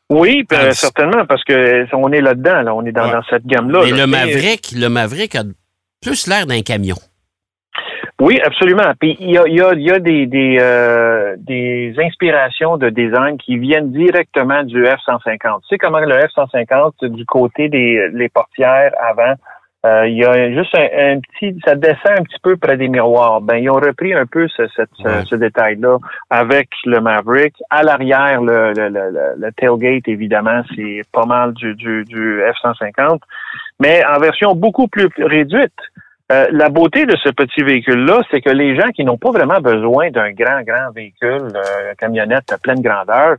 Oui, 0.10 0.46
ben, 0.50 0.72
certainement, 0.72 1.26
parce 1.26 1.44
que 1.44 1.86
on 1.94 2.12
est 2.12 2.22
là-dedans, 2.22 2.62
là, 2.62 2.76
on 2.76 2.86
est 2.86 2.92
dans, 2.92 3.22
cette 3.30 3.46
gamme-là. 3.46 3.82
Mais 3.86 3.92
le 3.92 4.08
Maverick, 4.08 4.74
le 4.76 4.88
Maverick 4.88 5.36
a 5.36 5.44
plus 6.02 6.28
l'air 6.28 6.46
d'un 6.46 6.62
camion. 6.62 6.98
Oui, 8.22 8.40
absolument. 8.46 8.94
Puis 9.00 9.18
il 9.20 9.32
y 9.32 9.38
a, 9.40 9.48
y 9.48 9.60
a, 9.60 9.74
y 9.74 9.90
a 9.90 9.98
des, 9.98 10.28
des, 10.28 10.60
euh, 10.62 11.36
des 11.40 11.96
inspirations 11.98 12.78
de 12.78 12.90
design 12.90 13.36
qui 13.40 13.58
viennent 13.58 13.92
directement 13.92 14.62
du 14.62 14.84
F-150. 14.84 15.62
Tu 15.62 15.68
sais 15.70 15.78
comment 15.80 16.00
le 16.00 16.16
F-150, 16.28 17.08
du 17.08 17.26
côté 17.26 17.68
des 17.68 18.10
les 18.14 18.30
portières 18.30 18.92
avant, 19.02 19.34
euh, 19.88 20.08
il 20.08 20.18
y 20.18 20.24
a 20.24 20.52
juste 20.52 20.76
un, 20.76 21.20
petit, 21.20 21.60
ça 21.66 21.74
descend 21.74 22.20
un 22.20 22.24
petit 22.24 22.38
peu 22.44 22.58
près 22.58 22.78
des 22.78 22.90
miroirs. 22.90 23.42
Ben, 23.42 23.56
ils 23.56 23.72
ont 23.72 23.80
repris 23.80 24.14
un 24.14 24.28
peu 24.28 24.48
ce, 24.50 24.68
ce, 24.68 25.36
détail-là 25.36 25.98
avec 26.30 26.70
le 26.86 27.02
Maverick. 27.02 27.56
À 27.72 27.82
l'arrière, 27.82 28.40
le, 28.44 28.74
le, 28.74 28.90
le, 28.90 29.34
le, 29.36 29.52
tailgate, 29.54 30.08
évidemment, 30.08 30.62
c'est 30.76 31.02
pas 31.12 31.26
mal 31.26 31.54
du, 31.54 31.74
du, 31.74 32.06
du 32.06 32.42
F-150, 32.42 33.20
mais 33.80 34.04
en 34.06 34.20
version 34.20 34.54
beaucoup 34.54 34.88
plus 34.88 35.10
réduite. 35.18 35.74
Euh, 36.32 36.48
la 36.52 36.70
beauté 36.70 37.06
de 37.06 37.16
ce 37.18 37.30
petit 37.30 37.62
véhicule-là, 37.62 38.22
c'est 38.32 38.42
que 38.42 38.50
les 38.50 38.76
gens 38.76 38.88
qui 38.96 39.04
n'ont 39.04 39.18
pas 39.18 39.32
vraiment 39.32 39.60
besoin 39.60 40.12
d'un 40.12 40.32
grand, 40.32 40.62
grand 40.62 40.92
véhicule, 40.96 41.52
euh, 41.56 41.94
camionnette 41.98 42.52
à 42.54 42.58
pleine 42.58 42.82
grandeur, 42.82 43.36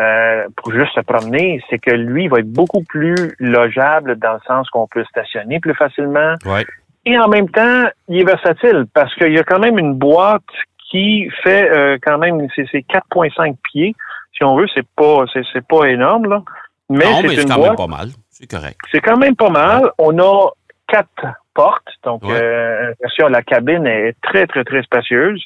euh, 0.00 0.46
pour 0.56 0.72
juste 0.72 0.94
se 0.94 1.00
promener, 1.00 1.62
c'est 1.68 1.78
que 1.78 1.90
lui 1.90 2.28
va 2.28 2.38
être 2.38 2.50
beaucoup 2.50 2.82
plus 2.84 3.34
logeable 3.38 4.16
dans 4.18 4.34
le 4.34 4.40
sens 4.46 4.70
qu'on 4.70 4.86
peut 4.86 5.04
stationner 5.04 5.60
plus 5.60 5.74
facilement. 5.74 6.36
Ouais. 6.46 6.64
Et 7.04 7.18
en 7.18 7.28
même 7.28 7.50
temps, 7.50 7.84
il 8.08 8.20
est 8.20 8.24
versatile 8.24 8.86
parce 8.94 9.14
qu'il 9.16 9.32
y 9.32 9.38
a 9.38 9.42
quand 9.42 9.58
même 9.58 9.78
une 9.78 9.94
boîte 9.94 10.42
qui 10.90 11.28
fait 11.42 11.70
euh, 11.70 11.98
quand 12.02 12.18
même 12.18 12.46
c'est 12.56 12.66
c'est 12.72 12.84
4.5 12.88 13.56
pieds. 13.62 13.94
Si 14.34 14.44
on 14.44 14.56
veut, 14.56 14.66
c'est 14.74 14.86
pas 14.96 15.24
c'est 15.32 15.42
c'est 15.52 15.66
pas 15.66 15.86
énorme 15.86 16.30
là, 16.30 16.42
mais 16.88 17.04
c'est 17.22 17.46
quand 17.46 17.56
boîte. 17.56 17.68
même 17.68 17.76
pas 17.76 17.86
mal. 17.86 18.08
C'est 18.30 18.50
correct. 18.50 18.78
C'est 18.90 19.00
quand 19.00 19.18
même 19.18 19.36
pas 19.36 19.50
mal. 19.50 19.90
On 19.98 20.18
a 20.18 20.50
quatre 20.90 21.26
portes, 21.54 21.88
donc 22.04 22.22
Ouais. 22.24 22.30
euh, 22.40 22.92
bien 23.00 23.08
sûr, 23.10 23.28
la 23.28 23.42
cabine 23.42 23.86
est 23.86 24.14
très, 24.22 24.46
très, 24.46 24.64
très 24.64 24.82
spacieuse. 24.82 25.42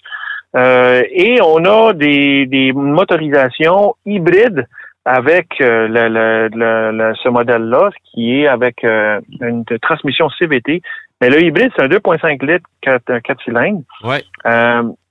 Euh, 0.56 1.02
et 1.10 1.40
on 1.42 1.64
a 1.64 1.92
des, 1.92 2.46
des 2.46 2.72
motorisations 2.72 3.94
hybrides 4.06 4.66
avec 5.04 5.48
euh, 5.60 5.86
le, 5.88 6.08
le- 6.08 6.48
le- 6.54 6.92
le- 6.92 7.14
ce 7.22 7.28
modèle-là, 7.28 7.90
qui 8.04 8.40
est 8.40 8.46
avec 8.46 8.84
euh, 8.84 9.20
une 9.40 9.64
transmission 9.82 10.28
CVT. 10.30 10.80
Mais 11.20 11.28
le 11.28 11.42
hybride, 11.42 11.70
c'est 11.76 11.82
un 11.82 11.88
2.5 11.88 12.44
litres 12.46 12.68
4, 12.82 13.18
4 13.18 13.42
cylindres 13.44 13.82
Ouais. 14.04 14.22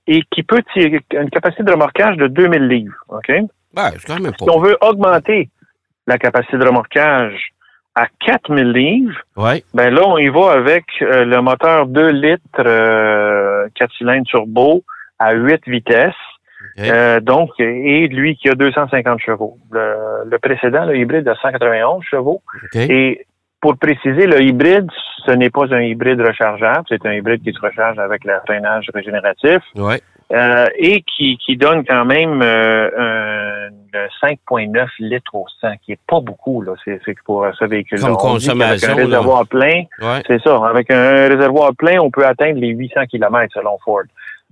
et 0.06 0.22
qui 0.30 0.42
peut 0.42 0.62
tirer 0.72 1.00
une 1.12 1.30
capacité 1.30 1.62
de 1.62 1.72
remorquage 1.72 2.16
de 2.16 2.26
2000 2.26 2.66
livres. 2.68 2.94
OK? 3.08 3.28
Ouais, 3.28 3.90
c'est 3.98 4.06
quand 4.06 4.20
même 4.20 4.32
pas. 4.32 4.44
Si 4.44 4.50
on 4.50 4.60
veut 4.60 4.76
augmenter 4.80 5.48
la 6.06 6.18
capacité 6.18 6.56
de 6.58 6.64
remorquage 6.66 7.50
à 7.96 8.06
4000 8.26 8.72
livres, 8.72 9.16
Ouais. 9.36 9.62
ben 9.72 9.92
là, 9.94 10.02
on 10.06 10.18
y 10.18 10.28
va 10.28 10.52
avec 10.52 10.84
euh, 11.02 11.24
le 11.24 11.40
moteur 11.40 11.86
2 11.86 12.08
litres 12.10 12.40
euh, 12.60 13.68
4 13.76 13.92
cylindres 13.96 14.26
turbo 14.26 14.82
à 15.18 15.32
8 15.34 15.62
vitesses. 15.68 16.12
Euh, 16.80 17.20
donc, 17.20 17.50
et 17.58 18.08
lui 18.08 18.36
qui 18.36 18.48
a 18.48 18.54
250 18.54 19.20
chevaux. 19.20 19.58
Le, 19.70 20.28
le 20.28 20.38
précédent, 20.38 20.86
le 20.86 20.96
hybride, 20.96 21.28
a 21.28 21.34
191 21.36 22.02
chevaux. 22.02 22.42
OK. 22.64 22.76
Et 22.76 23.26
pour 23.60 23.76
préciser, 23.78 24.26
le 24.26 24.42
hybride, 24.42 24.88
ce 25.24 25.30
n'est 25.32 25.50
pas 25.50 25.72
un 25.72 25.80
hybride 25.82 26.20
rechargeable, 26.20 26.84
c'est 26.88 27.04
un 27.06 27.12
hybride 27.12 27.42
qui 27.42 27.52
se 27.52 27.60
recharge 27.60 27.98
avec 27.98 28.24
le 28.24 28.32
freinage 28.44 28.86
régénératif 28.92 29.58
Ouais. 29.76 30.00
Euh, 30.32 30.66
et 30.78 31.02
qui, 31.02 31.36
qui 31.38 31.56
donne 31.56 31.84
quand 31.84 32.04
même 32.04 32.40
euh, 32.42 33.68
un 33.94 34.26
5,9 34.26 34.86
litres 35.00 35.34
au 35.34 35.44
100, 35.60 35.76
qui 35.84 35.92
est 35.92 36.00
pas 36.08 36.20
beaucoup, 36.20 36.62
là. 36.62 36.72
C'est 36.84 37.00
c'est 37.04 37.14
pour 37.24 37.46
ce 37.58 37.64
véhicule-là. 37.64 38.06
Comme 38.08 38.16
consommation, 38.16 38.88
un 38.92 38.96
là. 38.96 39.04
réservoir 39.04 39.46
plein, 39.46 39.82
Ouais. 40.00 40.22
c'est 40.26 40.40
ça. 40.42 40.60
Avec 40.66 40.90
un 40.90 41.28
réservoir 41.28 41.72
plein, 41.76 42.00
on 42.00 42.10
peut 42.10 42.26
atteindre 42.26 42.58
les 42.58 42.68
800 42.68 43.06
km 43.10 43.52
selon 43.54 43.78
Ford. 43.84 44.02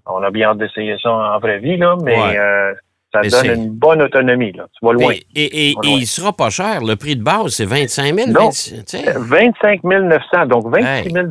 On 0.06 0.22
a 0.22 0.30
bien 0.30 0.50
hâte 0.50 0.58
d'essayer 0.58 0.96
ça 1.02 1.10
en 1.12 1.38
vraie 1.38 1.58
vie, 1.58 1.76
là, 1.76 1.96
mais 2.02 2.16
Ouais. 2.16 2.38
euh, 2.38 2.72
ça 3.12 3.20
Mais 3.22 3.28
donne 3.28 3.62
une 3.64 3.70
bonne 3.70 4.02
autonomie. 4.02 4.52
Là. 4.52 4.64
Tu 4.78 4.86
vas 4.86 4.92
loin. 4.92 5.12
Et, 5.12 5.42
et, 5.42 5.70
et, 5.70 5.74
Va 5.74 5.80
et 5.84 5.90
il 5.92 6.06
sera 6.06 6.32
pas 6.32 6.50
cher. 6.50 6.80
Le 6.82 6.96
prix 6.96 7.14
de 7.16 7.22
base, 7.22 7.48
c'est 7.48 7.66
25 7.66 8.14
000. 8.14 8.30
Non. 8.30 8.46
26, 8.46 8.84
tu 8.84 8.98
sais. 8.98 9.12
25 9.16 9.84
900, 9.84 10.46
donc 10.46 10.68
26 10.74 11.10
000 11.12 11.26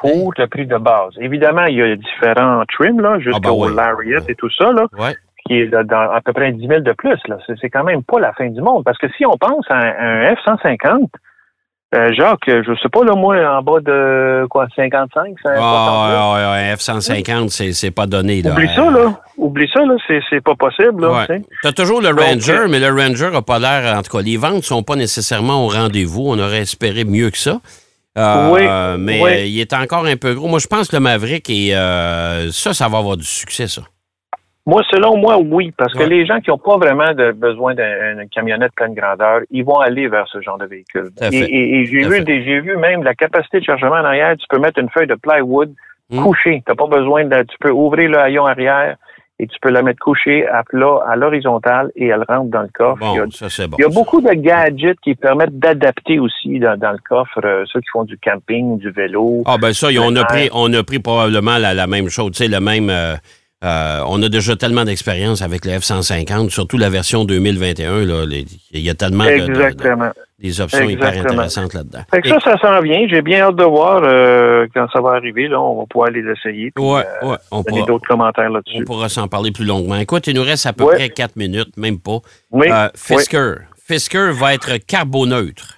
pour 0.00 0.32
le 0.36 0.46
prix 0.46 0.66
de 0.66 0.76
base. 0.78 1.12
Évidemment, 1.20 1.64
il 1.66 1.76
y 1.76 1.82
a 1.82 1.96
différents 1.96 2.62
trims, 2.72 3.00
là, 3.00 3.18
jusqu'au 3.18 3.38
Ah, 3.64 3.66
ben 3.66 3.70
oui. 3.70 3.74
Lariat 3.74 4.20
et 4.28 4.34
tout 4.34 4.50
ça, 4.56 4.72
là, 4.72 4.86
Ouais. 4.98 5.14
qui 5.46 5.54
est 5.60 5.66
dans 5.68 6.10
à 6.12 6.20
peu 6.24 6.32
près 6.32 6.52
10 6.52 6.66
000 6.66 6.80
de 6.80 6.92
plus. 6.92 7.18
Là. 7.28 7.38
C'est, 7.46 7.54
c'est 7.60 7.70
quand 7.70 7.84
même 7.84 8.02
pas 8.02 8.20
la 8.20 8.32
fin 8.34 8.48
du 8.48 8.60
monde. 8.60 8.84
Parce 8.84 8.98
que 8.98 9.06
si 9.16 9.24
on 9.24 9.36
pense 9.38 9.64
à 9.70 9.76
un, 9.76 10.28
un 10.28 10.34
F-150, 10.34 11.08
euh, 11.94 12.12
Jacques, 12.14 12.40
je 12.48 12.74
sais 12.82 12.88
pas, 12.88 13.04
là, 13.04 13.14
moi, 13.14 13.36
en 13.48 13.62
bas 13.62 13.78
de 13.80 14.44
quoi, 14.50 14.66
55, 14.74 15.38
60, 15.40 15.56
Ah, 15.58 16.32
ouais, 16.34 16.50
ouais, 16.50 16.74
F-150, 16.74 17.48
c'est, 17.48 17.72
c'est 17.72 17.92
pas 17.92 18.06
donné. 18.06 18.42
Là. 18.42 18.50
Oublie 18.52 18.68
ça, 18.74 18.90
là. 18.90 19.20
Oublie 19.38 19.70
ça, 19.72 19.84
là. 19.84 19.94
C'est, 20.08 20.20
c'est 20.28 20.42
pas 20.42 20.56
possible, 20.56 21.02
là. 21.02 21.24
Ouais. 21.28 21.42
T'as 21.62 21.72
toujours 21.72 22.02
le 22.02 22.08
Ranger, 22.08 22.64
euh, 22.64 22.68
mais 22.68 22.80
le 22.80 22.88
Ranger 22.90 23.30
a 23.34 23.40
pas 23.40 23.58
l'air, 23.60 23.96
en 23.96 24.02
tout 24.02 24.14
cas, 24.14 24.22
les 24.22 24.36
ventes 24.36 24.64
sont 24.64 24.82
pas 24.82 24.96
nécessairement 24.96 25.64
au 25.64 25.68
rendez-vous. 25.68 26.24
On 26.26 26.38
aurait 26.38 26.62
espéré 26.62 27.04
mieux 27.04 27.30
que 27.30 27.38
ça. 27.38 27.58
Euh, 28.16 28.50
Oui, 28.96 28.98
mais 28.98 29.22
oui. 29.22 29.30
euh, 29.30 29.44
il 29.44 29.60
est 29.60 29.72
encore 29.74 30.06
un 30.06 30.16
peu 30.16 30.34
gros. 30.34 30.48
Moi, 30.48 30.58
je 30.58 30.66
pense 30.66 30.88
que 30.88 30.96
le 30.96 31.00
Maverick, 31.00 31.48
et 31.50 31.76
euh, 31.76 32.50
ça, 32.50 32.72
ça 32.72 32.88
va 32.88 32.98
avoir 32.98 33.16
du 33.16 33.24
succès, 33.24 33.66
ça. 33.68 33.82
Moi, 34.68 34.82
selon 34.90 35.16
moi, 35.16 35.38
oui, 35.38 35.72
parce 35.78 35.92
que 35.94 36.02
les 36.02 36.26
gens 36.26 36.40
qui 36.40 36.50
n'ont 36.50 36.58
pas 36.58 36.76
vraiment 36.76 37.12
de 37.14 37.30
besoin 37.30 37.74
d'une 37.74 38.28
camionnette 38.34 38.72
pleine 38.74 38.94
grandeur, 38.94 39.42
ils 39.50 39.64
vont 39.64 39.78
aller 39.78 40.08
vers 40.08 40.26
ce 40.26 40.40
genre 40.40 40.58
de 40.58 40.66
véhicule. 40.66 41.10
Et, 41.20 41.30
fait. 41.30 41.36
et- 41.36 41.74
et 41.82 41.86
j'ai 41.86 42.08
vu 42.08 42.24
j'ai 42.26 42.60
vu 42.60 42.76
même 42.76 43.04
la 43.04 43.14
capacité 43.14 43.60
de 43.60 43.64
chargement 43.64 43.92
en 43.94 44.04
arrière. 44.04 44.34
Tu 44.36 44.46
peux 44.50 44.58
mettre 44.58 44.80
une 44.80 44.90
feuille 44.90 45.06
de 45.06 45.14
plywood 45.14 45.72
Hmm. 46.08 46.22
couchée. 46.22 46.62
T'as 46.64 46.76
pas 46.76 46.86
besoin 46.86 47.24
de, 47.24 47.42
tu 47.42 47.56
peux 47.60 47.70
ouvrir 47.70 48.08
le 48.10 48.18
haillon 48.18 48.46
arrière 48.46 48.96
et 49.38 49.46
tu 49.46 49.56
peux 49.60 49.70
la 49.70 49.82
mettre 49.82 49.98
couchée 50.00 50.46
à 50.46 50.64
plat, 50.64 50.98
à 51.06 51.14
l'horizontale 51.16 51.90
et 51.94 52.06
elle 52.06 52.24
rentre 52.28 52.50
dans 52.50 52.62
le 52.62 52.68
coffre. 52.72 53.02
il 53.12 53.16
y 53.16 53.18
a, 53.20 53.24
Bon, 53.24 53.30
ça, 53.30 53.50
c'est 53.50 53.66
bon. 53.68 53.76
il 53.78 53.82
y 53.82 53.84
a 53.84 53.88
beaucoup 53.88 54.20
de 54.20 54.32
gadgets 54.32 54.98
qui 55.02 55.14
permettent 55.14 55.58
d'adapter 55.58 56.18
aussi 56.18 56.58
dans, 56.58 56.78
dans 56.78 56.92
le 56.92 56.98
coffre 57.06 57.40
euh, 57.44 57.64
ceux 57.70 57.80
qui 57.80 57.88
font 57.92 58.04
du 58.04 58.16
camping, 58.18 58.78
du 58.78 58.90
vélo. 58.90 59.42
Ah, 59.46 59.56
ben 59.60 59.72
ça, 59.72 59.88
on 60.00 60.16
a, 60.16 60.24
pris, 60.24 60.48
on 60.54 60.72
a 60.72 60.82
pris 60.82 60.98
probablement 61.00 61.58
la, 61.58 61.74
la 61.74 61.86
même 61.86 62.08
chose. 62.08 62.30
Tu 62.32 62.44
sais, 62.44 62.48
le 62.48 62.60
même. 62.60 62.88
euh, 62.90 63.16
euh, 63.64 64.00
on 64.06 64.22
a 64.22 64.28
déjà 64.28 64.54
tellement 64.56 64.84
d'expérience 64.84 65.40
avec 65.42 65.64
le 65.64 65.72
F-150, 65.78 66.50
surtout 66.50 66.76
la 66.78 66.90
version 66.90 67.24
2021. 67.24 68.04
Là, 68.04 68.24
les- 68.26 68.44
il 68.72 68.80
y 68.80 68.90
a 68.90 68.94
tellement 68.94 69.24
de- 69.24 69.30
de- 69.46 70.12
des 70.38 70.60
options 70.60 70.88
hyper 70.88 71.18
intéressantes 71.18 71.72
là-dedans. 71.72 72.02
Et- 72.22 72.28
ça, 72.28 72.38
ça 72.40 72.58
s'en 72.58 72.80
vient. 72.82 73.06
J'ai 73.08 73.22
bien 73.22 73.40
hâte 73.40 73.56
de 73.56 73.64
voir 73.64 74.02
euh, 74.04 74.66
quand 74.74 74.86
ça 74.92 75.00
va 75.00 75.12
arriver. 75.12 75.48
Là, 75.48 75.58
on 75.60 75.80
va 75.80 75.86
pouvoir 75.86 76.10
les 76.10 76.20
essayer. 76.30 76.70
puis, 76.74 76.84
ouais, 76.84 77.02
euh, 77.22 77.28
ouais, 77.30 77.36
on 77.50 77.62
donner 77.62 77.78
pourra, 77.80 77.86
d'autres 77.92 78.06
commentaires 78.06 78.48
on 78.50 78.54
là-dessus. 78.54 78.84
pourra 78.84 79.08
s'en 79.08 79.28
parler 79.28 79.50
plus 79.52 79.64
longuement. 79.64 79.96
Écoute, 79.96 80.26
il 80.26 80.34
nous 80.34 80.42
reste 80.44 80.66
à 80.66 80.74
peu 80.74 80.84
Ouais. 80.84 80.96
près 80.96 81.08
4 81.08 81.36
minutes, 81.36 81.76
même 81.78 81.98
pas. 81.98 82.18
Oui, 82.50 82.66
Fisker. 82.94 83.54
Fisker 83.88 84.32
va 84.32 84.52
être 84.52 84.76
carboneutre. 84.86 85.75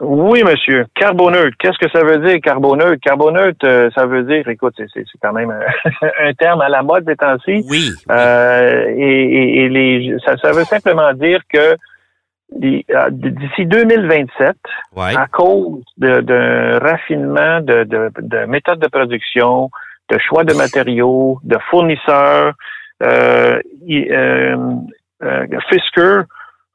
Oui, 0.00 0.42
monsieur. 0.44 0.86
Carboneutre. 0.94 1.56
Qu'est-ce 1.58 1.78
que 1.78 1.90
ça 1.90 2.02
veut 2.04 2.18
dire, 2.18 2.38
carboneutre? 2.42 3.00
Carboneutre, 3.00 3.64
euh, 3.64 3.90
ça 3.94 4.06
veut 4.06 4.24
dire, 4.24 4.46
écoute, 4.48 4.74
c'est, 4.76 5.02
quand 5.22 5.32
même 5.32 5.50
un, 5.50 6.08
un 6.28 6.32
terme 6.34 6.60
à 6.62 6.68
la 6.68 6.82
mode 6.82 7.04
des 7.04 7.16
temps-ci. 7.16 7.64
Oui. 7.70 7.90
Euh, 8.10 8.86
et 8.96 9.22
et- 9.22 9.64
et 9.64 9.68
les, 9.68 10.16
ça, 10.24 10.36
ça 10.38 10.50
veut 10.52 10.64
simplement 10.64 11.12
dire 11.12 11.40
que 11.52 11.76
euh, 12.62 13.10
d'ici 13.10 13.66
2027, 13.66 14.56
Ouais. 14.96 15.16
à 15.16 15.26
cause 15.26 15.82
d'un 15.96 16.78
raffinement 16.78 17.60
de, 17.60 17.84
de, 17.84 18.10
de 18.20 18.44
méthodes 18.46 18.78
de 18.80 18.88
production, 18.88 19.70
de 20.10 20.18
choix 20.18 20.44
de 20.44 20.54
matériaux, 20.54 21.38
de 21.42 21.56
fournisseurs, 21.70 22.52
euh, 23.02 23.58
euh, 23.90 24.56
euh, 25.22 25.46
Fisker 25.68 26.22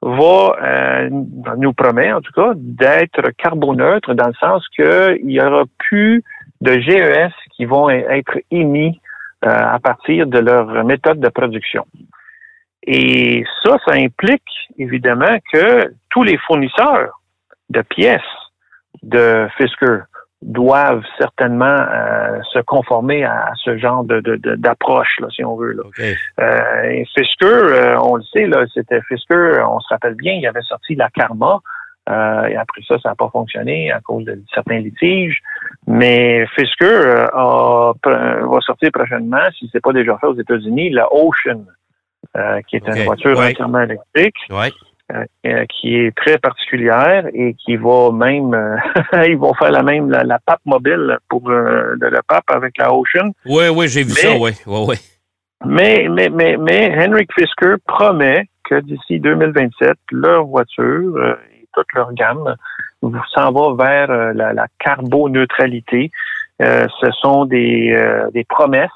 va 0.01 0.56
euh, 0.62 1.10
nous 1.58 1.74
promet 1.74 2.12
en 2.13 2.22
tout 2.22 2.32
cas 2.34 2.51
d'être 2.56 3.32
carboneutre 3.38 4.13
dans 4.13 4.27
le 4.27 4.34
sens 4.34 4.68
qu'il 4.70 5.32
y 5.32 5.41
aura 5.41 5.65
plus 5.77 6.24
de 6.62 6.79
GES 6.79 7.34
qui 7.56 7.65
vont 7.65 7.89
être 7.89 8.39
émis 8.51 9.00
euh, 9.46 9.50
à 9.50 9.79
partir 9.79 10.27
de 10.27 10.39
leur 10.39 10.84
méthode 10.84 11.20
de 11.20 11.29
production. 11.29 11.86
Et 12.84 13.44
ça, 13.63 13.77
ça 13.86 13.96
implique 13.96 14.50
évidemment 14.77 15.38
que 15.51 15.94
tous 16.10 16.24
les 16.24 16.38
fournisseurs 16.38 17.22
de 17.70 17.82
pièces 17.82 18.22
de 19.03 19.48
Fisker 19.58 20.00
doivent 20.41 21.03
certainement 21.17 21.65
euh, 21.65 22.39
se 22.53 22.60
conformer 22.60 23.25
à 23.25 23.51
ce 23.63 23.77
genre 23.77 24.03
de, 24.05 24.22
de- 24.22 24.38
de- 24.38 24.55
d'approche, 24.55 25.19
là, 25.19 25.27
si 25.29 25.43
on 25.43 25.55
veut. 25.58 25.74
Là. 25.74 25.84
OK. 25.86 26.00
Euh, 26.39 26.84
et 26.89 27.05
Fisker, 27.13 27.46
euh, 27.46 27.98
on 28.01 28.15
le 28.15 28.24
sait, 28.24 28.48
là, 28.48 28.65
c'était 28.74 29.01
Fisker, 29.10 29.62
on 29.69 29.79
se 29.81 29.88
rappelle 29.89 30.15
bien, 30.15 30.34
il 30.34 30.48
avait 30.48 30.62
sorti 30.62 30.96
la 30.96 31.10
Karma. 31.10 31.60
euh, 32.10 32.46
et 32.46 32.55
après 32.55 32.81
ça, 32.88 32.98
ça 33.03 33.10
n'a 33.10 33.15
pas 33.15 33.29
fonctionné 33.29 33.91
à 33.91 34.00
cause 34.00 34.24
de 34.25 34.41
certains 34.53 34.79
litiges. 34.79 35.39
Mais 35.88 36.48
Fisker 36.55 36.86
euh, 36.86 37.27
a- 37.34 37.93
va 38.03 38.60
sortir 38.62 38.89
prochainement, 38.93 39.43
si 39.58 39.69
c'est 39.72 39.81
pas 39.84 39.93
déjà 39.93 40.17
fait 40.17 40.27
aux 40.27 40.39
États-Unis, 40.39 40.89
la 40.91 41.08
Ocean, 41.13 41.65
euh, 42.38 42.62
qui 42.67 42.77
est 42.77 42.88
une 42.88 43.03
voiture 43.03 43.38
Ouais. 43.38 43.51
entièrement 43.51 43.81
électrique 43.81 44.36
Ouais. 44.50 44.72
Euh, 45.13 45.66
qui 45.70 45.96
est 45.96 46.16
très 46.16 46.38
particulière 46.38 47.25
et 47.34 47.56
qui 47.56 47.75
va 47.78 48.12
même, 48.12 48.54
euh, 48.54 48.78
ils 49.28 49.38
vont 49.38 49.54
faire 49.56 49.72
la 49.72 49.82
même, 49.84 50.10
la, 50.10 50.24
la 50.24 50.39
pape 50.39 50.62
mobile 50.66 51.18
pour 51.30 51.50
euh, 51.50 51.96
de 52.00 52.06
la 52.08 52.22
pape 52.22 52.50
avec 52.50 52.78
la 52.78 52.94
Ocean. 52.94 53.32
Oui, 53.46 53.70
oui, 53.70 53.88
j'ai 53.88 54.04
vu 54.04 54.13
Mais- 54.16 54.22
ça, 54.22 54.36
oui. 54.38 54.51
Oui, 54.68 54.86
oui. 54.89 54.96
Mais, 55.66 56.08
mais, 56.10 56.30
mais, 56.30 56.58
mais 56.58 56.96
Henrik 56.98 57.30
Fisker 57.34 57.75
promet 57.86 58.46
que 58.70 58.80
d'ici 58.82 59.20
2027, 59.20 59.92
leur 60.12 60.46
voiture 60.46 61.16
euh, 61.18 61.34
et 61.54 61.68
toute 61.74 61.88
leur 61.96 62.13
gamme 62.13 62.56
s'en 63.34 63.51
va 63.51 63.74
vers 63.84 64.12
euh, 64.12 64.34
la, 64.34 64.54
la 64.54 64.68
carboneutralité. 64.80 66.12
Euh, 66.62 66.88
ce 67.01 67.12
sont 67.12 67.46
des, 67.46 67.94
euh, 67.96 68.30
des 68.32 68.44
promesses 68.44 68.89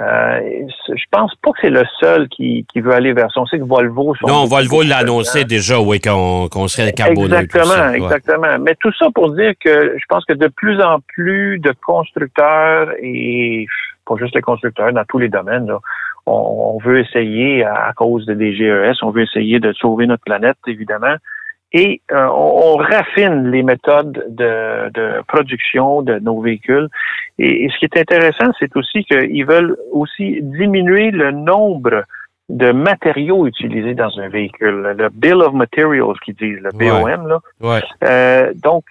Euh, 0.00 0.40
je 0.88 1.04
pense 1.12 1.32
pas 1.36 1.52
que 1.52 1.58
c'est 1.62 1.70
le 1.70 1.84
seul 2.00 2.28
qui, 2.28 2.66
qui, 2.72 2.80
veut 2.80 2.92
aller 2.92 3.12
vers 3.12 3.30
ça. 3.32 3.40
On 3.40 3.46
sait 3.46 3.60
que 3.60 3.64
Volvo... 3.64 4.14
Non, 4.26 4.44
Volvo 4.44 4.82
l'a 4.82 4.98
annoncé 4.98 5.44
déjà, 5.44 5.78
oui, 5.78 6.00
qu'on 6.00 6.48
serait 6.68 6.92
carboné. 6.92 7.36
Exactement, 7.36 7.90
exactement. 7.92 8.58
Mais 8.60 8.74
tout 8.80 8.92
ça 8.98 9.06
pour 9.14 9.32
dire 9.34 9.52
que 9.60 9.96
je 9.96 10.04
pense 10.08 10.24
que 10.24 10.32
de 10.32 10.48
plus 10.48 10.80
en 10.82 10.98
plus 11.00 11.60
de 11.60 11.72
constructeurs, 11.86 12.90
et 13.00 13.66
pas 14.04 14.16
juste 14.16 14.34
les 14.34 14.42
constructeurs, 14.42 14.92
dans 14.92 15.04
tous 15.04 15.18
les 15.18 15.28
domaines, 15.28 15.70
on, 16.26 16.78
veut 16.82 16.98
essayer, 16.98 17.64
à 17.64 17.92
cause 17.94 18.26
des 18.26 18.54
GES, 18.54 19.02
on 19.02 19.10
veut 19.10 19.22
essayer 19.22 19.60
de 19.60 19.72
sauver 19.74 20.06
notre 20.06 20.24
planète, 20.24 20.56
évidemment, 20.66 21.16
et 21.74 22.00
euh, 22.12 22.28
on, 22.32 22.76
raffine 22.76 23.50
les 23.50 23.64
méthodes 23.64 24.24
de, 24.28 25.22
production 25.26 26.02
de 26.02 26.20
nos 26.20 26.40
véhicules. 26.40 26.88
Et, 27.40 27.68
ce 27.68 27.78
qui 27.78 27.86
est 27.86 28.00
intéressant, 28.00 28.52
c'est 28.60 28.74
aussi 28.76 29.04
qu'ils 29.04 29.44
veulent 29.44 29.76
aussi 29.90 30.38
diminuer 30.40 31.10
le 31.10 31.32
nombre 31.32 32.04
de 32.48 32.70
matériaux 32.70 33.46
utilisés 33.46 33.94
dans 33.94 34.16
un 34.20 34.28
véhicule, 34.28 34.94
le 34.96 35.08
Bill 35.08 35.36
of 35.36 35.52
Materials 35.52 36.14
qu'ils 36.24 36.36
disent, 36.36 36.60
le 36.60 36.70
BOM. 36.70 37.26
Là. 37.26 37.80
Euh, 38.04 38.52
donc, 38.54 38.84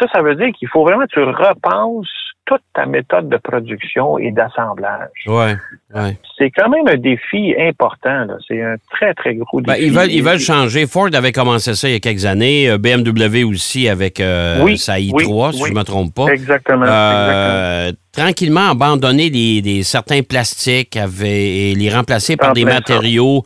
ça, 0.00 0.06
ça 0.12 0.20
veut 0.20 0.34
dire 0.34 0.50
qu'il 0.58 0.68
faut 0.68 0.82
vraiment 0.82 1.04
que 1.04 1.12
tu 1.12 1.22
repenses 1.22 2.34
toute 2.46 2.62
ta 2.74 2.86
méthode 2.86 3.28
de 3.28 3.36
production 3.36 4.18
et 4.18 4.30
d'assemblage. 4.30 5.10
Ouais, 5.26 5.56
ouais. 5.94 6.16
C'est 6.38 6.50
quand 6.50 6.68
même 6.68 6.86
un 6.88 6.96
défi 6.96 7.54
important. 7.58 8.26
C'est 8.46 8.62
un 8.62 8.76
très, 8.90 9.12
très 9.14 9.34
gros 9.34 9.60
ben, 9.60 9.74
défi. 9.74 9.86
ils, 9.86 9.92
veulent, 9.92 10.12
ils 10.12 10.22
veulent 10.22 10.38
changer. 10.38 10.86
Ford 10.86 11.08
avait 11.12 11.32
commencé 11.32 11.74
ça 11.74 11.88
il 11.88 11.92
y 11.92 11.96
a 11.96 12.00
quelques 12.00 12.24
années. 12.24 12.70
Euh, 12.70 12.78
BMW 12.78 13.44
aussi 13.44 13.88
avec 13.88 14.20
euh, 14.20 14.76
sa 14.76 14.98
i3, 14.98 15.52
si 15.52 15.64
je 15.64 15.72
ne 15.72 15.78
me 15.78 15.82
trompe 15.82 16.14
pas. 16.14 16.28
Exactement. 16.28 16.86
Euh, 16.88 17.92
tranquillement 18.12 18.70
abandonner 18.70 19.28
les, 19.28 19.82
certains 19.82 20.22
plastiques 20.22 20.96
et 20.96 21.74
les 21.74 21.90
remplacer 21.90 22.36
par 22.36 22.52
des 22.52 22.64
matériaux 22.64 23.42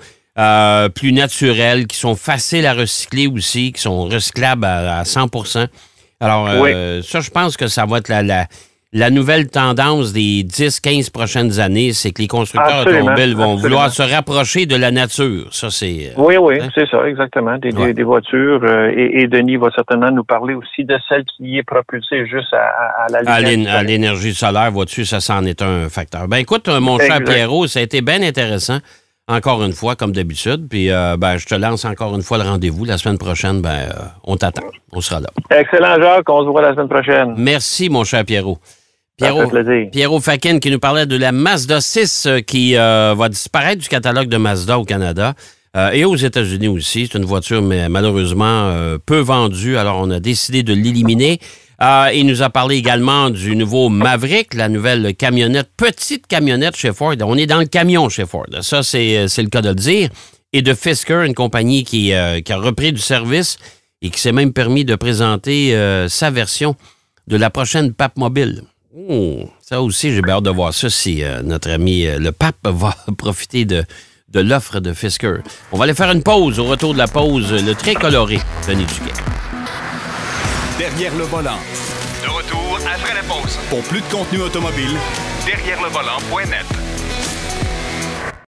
plus 0.95 1.13
naturels, 1.13 1.87
qui 1.87 1.97
sont 1.97 2.17
faciles 2.17 2.67
à 2.67 2.75
recycler 2.75 3.27
aussi, 3.27 3.73
qui 3.73 3.81
sont 3.81 4.05
recyclables 4.05 4.65
à, 4.65 5.03
100% 5.03 5.67
alors, 6.23 6.49
ça, 7.03 7.21
je 7.21 7.31
pense 7.31 7.57
que 7.57 7.67
ça 7.67 7.87
va 7.87 7.97
être 7.97 8.09
la, 8.09 8.23
la 8.23 8.47
nouvelle 9.11 9.49
tendance 9.49 10.13
des 10.13 10.43
10-15 10.43 11.13
prochaines 11.13 11.61
années, 11.61 11.93
c'est 11.93 12.11
que 12.11 12.21
les 12.21 12.29
constructeurs 12.29 12.87
automobiles 12.87 13.37
vont 13.37 13.55
vouloir 13.55 13.91
se 13.91 14.03
rapprocher 14.03 14.67
de 14.67 14.75
la 14.75 14.91
nature. 14.91 15.55
Ça, 15.55 15.71
c'est. 15.71 16.09
Euh, 16.09 16.13
oui, 16.17 16.37
oui, 16.37 16.59
hein? 16.61 16.69
c'est 16.75 16.89
ça, 16.89 17.07
exactement. 17.07 17.57
Des, 17.59 18.03
voitures. 18.03 18.61
Euh, 18.65 18.93
et, 18.95 19.29
Denis 19.29 19.57
va 19.57 19.71
certainement 19.75 20.11
nous 20.11 20.25
parler 20.25 20.55
aussi 20.55 20.85
de 20.85 20.97
celle 21.09 21.25
qui 21.37 21.59
est 21.59 21.63
propulsée 21.63 22.27
juste 22.27 22.53
à, 22.53 23.07
à, 23.07 23.17
à 23.27 23.77
À 23.77 23.83
l'énergie 23.85 24.35
solaire, 24.35 24.73
vois-tu, 24.73 25.05
ça, 25.05 25.21
c'en 25.21 25.45
est 25.45 25.63
un 25.63 25.89
facteur. 25.89 26.27
Ben, 26.27 26.39
écoute, 26.39 26.67
euh, 26.67 26.81
mon 26.81 26.99
cher 26.99 27.23
Pierrot, 27.25 27.69
ça 27.69 27.79
a 27.79 27.83
été 27.83 28.01
bien 28.01 28.23
intéressant. 28.23 28.79
Encore 29.29 29.63
une 29.63 29.73
fois, 29.73 29.95
comme 29.95 30.11
d'habitude. 30.11 30.67
Puis, 30.69 30.89
ben, 30.89 31.37
je 31.37 31.47
te 31.47 31.55
lance 31.55 31.85
encore 31.85 32.17
une 32.17 32.23
fois 32.23 32.39
le 32.39 32.43
rendez-vous. 32.43 32.85
La 32.85 32.99
semaine 32.99 33.19
prochaine, 33.19 33.63
ben, 33.63 33.87
on 34.25 34.37
t'attend. 34.37 34.67
On 34.93 35.01
sera 35.01 35.21
là. 35.21 35.29
Excellent, 35.57 36.03
Jacques. 36.03 36.29
On 36.29 36.43
se 36.43 36.49
voit 36.49 36.63
la 36.63 36.73
semaine 36.73 36.89
prochaine. 36.89 37.35
Merci, 37.37 37.89
mon 37.89 38.03
cher 38.03 38.25
Pierrot. 38.25 38.59
Pierrot, 39.21 39.51
Pierrot 39.93 40.21
Fakin 40.21 40.59
qui 40.59 40.71
nous 40.71 40.79
parlait 40.79 41.05
de 41.05 41.17
la 41.17 41.31
Mazda 41.31 41.83
6 41.83 42.25
euh, 42.27 42.41
qui 42.41 42.77
euh, 42.77 43.15
va 43.17 43.29
disparaître 43.29 43.83
du 43.83 43.89
catalogue 43.89 44.29
de 44.29 44.39
Mazda 44.39 44.79
au 44.79 44.85
Canada. 44.85 45.35
Euh, 45.77 45.91
et 45.91 46.05
aux 46.05 46.17
États-Unis 46.17 46.69
aussi. 46.69 47.07
C'est 47.07 47.19
une 47.19 47.25
voiture, 47.25 47.63
mais 47.63 47.89
malheureusement 47.89 48.75
peu 49.07 49.21
vendue. 49.21 49.77
Alors, 49.77 50.01
on 50.01 50.11
a 50.11 50.19
décidé 50.19 50.65
de 50.65 50.73
l'éliminer. 50.73 51.39
il 52.13 52.27
nous 52.27 52.43
a 52.43 52.51
parlé 52.51 52.77
également 52.77 53.31
du 53.31 53.55
nouveau 53.55 53.89
Maverick, 53.89 54.55
la 54.55 54.69
nouvelle 54.69 55.15
camionnette, 55.15 55.69
petite 55.77 56.27
camionnette 56.27 56.75
chez 56.75 56.93
Ford. 56.93 57.15
On 57.21 57.37
est 57.37 57.47
dans 57.47 57.61
le 57.61 57.67
camion 57.67 58.09
chez 58.09 58.27
Ford. 58.27 58.47
Ça, 58.63 58.83
c'est 58.83 59.27
le 59.27 59.49
cas 59.49 59.63
de 59.63 59.69
le 59.69 59.75
dire. 59.77 60.09
Et 60.53 60.63
de 60.63 60.75
Fisker, 60.75 61.23
une 61.25 61.35
compagnie 61.35 61.85
qui, 61.85 62.13
qui 62.45 62.53
a 62.53 62.57
repris 62.57 62.93
du 62.93 63.01
service 63.01 63.57
et 64.03 64.11
qui 64.11 64.19
s'est 64.19 64.33
même 64.33 64.53
permis 64.53 64.85
de 64.85 64.97
présenter 64.97 65.77
sa 66.09 66.33
version 66.33 66.75
de 67.29 67.37
la 67.37 67.49
prochaine 67.51 67.93
PAP 67.93 68.17
mobile. 68.17 68.65
Oh, 68.97 69.49
ça 69.61 69.81
aussi, 69.81 70.13
j'ai 70.13 70.21
hâte 70.29 70.43
de 70.43 70.51
voir 70.51 70.75
ça 70.75 70.91
si 70.91 71.23
euh, 71.23 71.43
notre 71.43 71.71
ami 71.71 72.07
euh, 72.07 72.19
le 72.19 72.33
pape 72.33 72.57
va 72.65 72.97
profiter 73.17 73.65
de, 73.65 73.85
de 74.29 74.41
l'offre 74.41 74.81
de 74.81 74.93
Fisker. 74.93 75.37
On 75.71 75.79
va 75.79 75.85
aller 75.85 75.95
faire 75.95 76.11
une 76.11 76.25
pause. 76.25 76.59
Au 76.59 76.65
retour 76.65 76.93
de 76.95 76.99
la 76.99 77.07
pause, 77.07 77.53
le 77.53 77.75
très 77.75 77.95
coloré 77.95 78.41
Denis 78.67 78.87
Duquet. 78.87 79.13
Derrière 80.77 81.15
le 81.15 81.25
volant. 81.25 81.59
De 82.25 82.29
retour 82.31 82.79
après 82.93 83.15
la 83.15 83.23
pause. 83.23 83.59
Pour 83.69 83.83
plus 83.83 84.01
de 84.01 84.07
contenu 84.07 84.41
automobile, 84.41 84.97
derrière 85.47 85.81
le 85.81 85.89
volant.net. 85.89 86.67